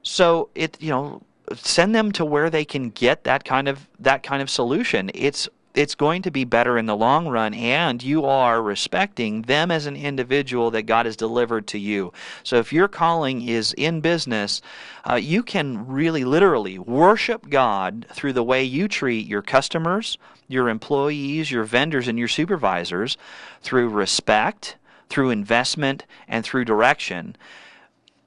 So 0.04 0.49
it 0.56 0.82
you 0.82 0.89
know 0.89 1.21
send 1.56 1.93
them 1.93 2.12
to 2.13 2.25
where 2.25 2.49
they 2.49 2.65
can 2.65 2.89
get 2.89 3.23
that 3.25 3.43
kind 3.43 3.67
of 3.67 3.88
that 3.99 4.23
kind 4.23 4.41
of 4.41 4.49
solution. 4.49 5.12
It's 5.13 5.49
it's 5.73 5.95
going 5.95 6.21
to 6.23 6.31
be 6.31 6.43
better 6.43 6.77
in 6.77 6.86
the 6.86 6.95
long 6.95 7.27
run 7.27 7.53
and 7.53 8.03
you 8.03 8.25
are 8.25 8.62
respecting 8.62 9.43
them 9.43 9.71
as 9.71 9.86
an 9.86 9.95
individual 9.95 10.71
that 10.71 10.84
God 10.84 11.05
has 11.05 11.15
delivered 11.15 11.67
to 11.67 11.79
you. 11.79 12.12
So 12.43 12.57
if 12.57 12.73
your 12.73 12.88
calling 12.88 13.47
is 13.47 13.73
in 13.73 14.01
business, 14.01 14.62
uh, 15.10 15.15
you 15.15 15.43
can 15.43 15.88
really 15.88 16.23
literally 16.23 16.77
worship 16.77 17.49
God 17.49 18.05
through 18.13 18.34
the 18.34 18.43
way 18.43 18.63
you 18.63 18.88
treat 18.88 19.27
your 19.27 19.41
customers, 19.41 20.17
your 20.47 20.69
employees, 20.69 21.51
your 21.51 21.63
vendors, 21.63 22.07
and 22.07 22.19
your 22.19 22.27
supervisors 22.27 23.17
through 23.62 23.89
respect, 23.89 24.75
through 25.10 25.29
investment, 25.29 26.05
and 26.27 26.43
through 26.43 26.65
direction 26.65 27.36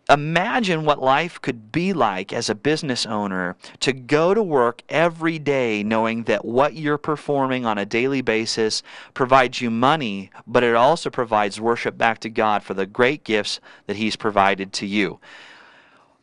imagine 0.08 0.84
what 0.84 1.00
life 1.02 1.40
could 1.40 1.72
be 1.72 1.92
like 1.92 2.32
as 2.32 2.48
a 2.48 2.54
business 2.54 3.06
owner 3.06 3.56
to 3.80 3.92
go 3.92 4.34
to 4.34 4.42
work 4.42 4.82
every 4.88 5.38
day 5.38 5.82
knowing 5.82 6.24
that 6.24 6.44
what 6.44 6.74
you're 6.74 6.98
performing 6.98 7.64
on 7.64 7.78
a 7.78 7.86
daily 7.86 8.20
basis 8.20 8.82
provides 9.14 9.60
you 9.60 9.70
money, 9.70 10.30
but 10.46 10.62
it 10.62 10.74
also 10.74 11.10
provides 11.10 11.60
worship 11.60 11.96
back 11.96 12.18
to 12.20 12.28
God 12.28 12.62
for 12.62 12.74
the 12.74 12.86
great 12.86 13.24
gifts 13.24 13.60
that 13.86 13.96
He's 13.96 14.16
provided 14.16 14.72
to 14.74 14.86
you. 14.86 15.20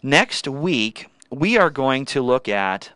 Next 0.04 0.48
week, 0.48 1.08
we 1.30 1.58
are 1.58 1.70
going 1.70 2.06
to 2.06 2.22
look 2.22 2.48
at 2.48 2.92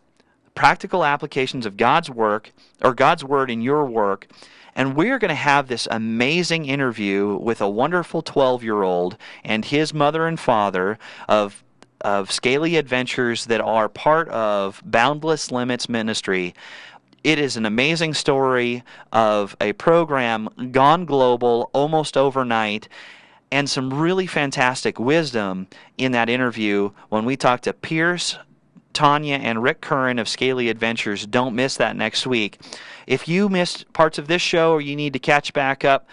practical 0.54 1.04
applications 1.04 1.66
of 1.66 1.76
God's 1.76 2.10
work 2.10 2.52
or 2.82 2.94
God's 2.94 3.24
word 3.24 3.50
in 3.50 3.60
your 3.60 3.84
work 3.84 4.26
and 4.76 4.94
we're 4.94 5.18
going 5.18 5.30
to 5.30 5.34
have 5.34 5.66
this 5.66 5.88
amazing 5.90 6.66
interview 6.66 7.36
with 7.36 7.60
a 7.60 7.68
wonderful 7.68 8.22
12 8.22 8.62
year 8.62 8.82
old 8.82 9.16
and 9.42 9.64
his 9.64 9.92
mother 9.92 10.28
and 10.28 10.38
father 10.38 10.98
of 11.28 11.64
of 12.02 12.30
scaly 12.30 12.76
adventures 12.76 13.46
that 13.46 13.60
are 13.60 13.88
part 13.88 14.28
of 14.28 14.82
Boundless 14.84 15.50
Limits 15.50 15.88
Ministry. 15.88 16.54
It 17.24 17.38
is 17.38 17.56
an 17.56 17.64
amazing 17.66 18.14
story 18.14 18.84
of 19.12 19.56
a 19.60 19.72
program 19.72 20.48
gone 20.70 21.06
global 21.06 21.70
almost 21.72 22.16
overnight 22.16 22.88
and 23.50 23.68
some 23.68 23.92
really 23.92 24.26
fantastic 24.26 25.00
wisdom 25.00 25.66
in 25.96 26.12
that 26.12 26.28
interview 26.28 26.90
when 27.08 27.24
we 27.24 27.36
talked 27.36 27.64
to 27.64 27.72
Pierce, 27.72 28.36
Tanya, 28.96 29.36
and 29.36 29.62
Rick 29.62 29.82
Curran 29.82 30.18
of 30.18 30.26
Scaly 30.26 30.70
Adventures. 30.70 31.26
Don't 31.26 31.54
miss 31.54 31.76
that 31.76 31.96
next 31.96 32.26
week. 32.26 32.58
If 33.06 33.28
you 33.28 33.50
missed 33.50 33.92
parts 33.92 34.16
of 34.16 34.26
this 34.26 34.40
show 34.40 34.72
or 34.72 34.80
you 34.80 34.96
need 34.96 35.12
to 35.12 35.18
catch 35.18 35.52
back 35.52 35.84
up, 35.84 36.08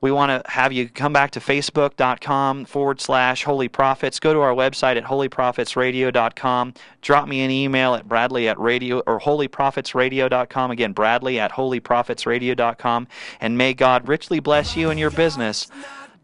we 0.00 0.12
want 0.12 0.30
to 0.30 0.48
have 0.48 0.72
you 0.72 0.88
come 0.88 1.12
back 1.12 1.32
to 1.32 1.40
facebook.com 1.40 2.66
forward 2.66 3.00
slash 3.00 3.42
holy 3.42 3.66
prophets. 3.66 4.20
Go 4.20 4.32
to 4.32 4.38
our 4.38 4.54
website 4.54 4.96
at 4.96 5.02
holyprophetsradio.com. 5.02 6.74
Drop 7.02 7.26
me 7.28 7.40
an 7.40 7.50
email 7.50 7.96
at 7.96 8.06
bradley 8.06 8.48
at 8.48 8.56
radio 8.60 9.00
or 9.00 9.18
holyprophetsradio.com. 9.18 10.70
Again, 10.70 10.92
bradley 10.92 11.40
at 11.40 11.50
holyprophetsradio.com. 11.50 13.08
And 13.40 13.58
may 13.58 13.74
God 13.74 14.06
richly 14.06 14.38
bless 14.38 14.76
you 14.76 14.90
and 14.90 15.00
your 15.00 15.10
business. 15.10 15.66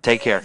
Take 0.03 0.21
care. 0.21 0.45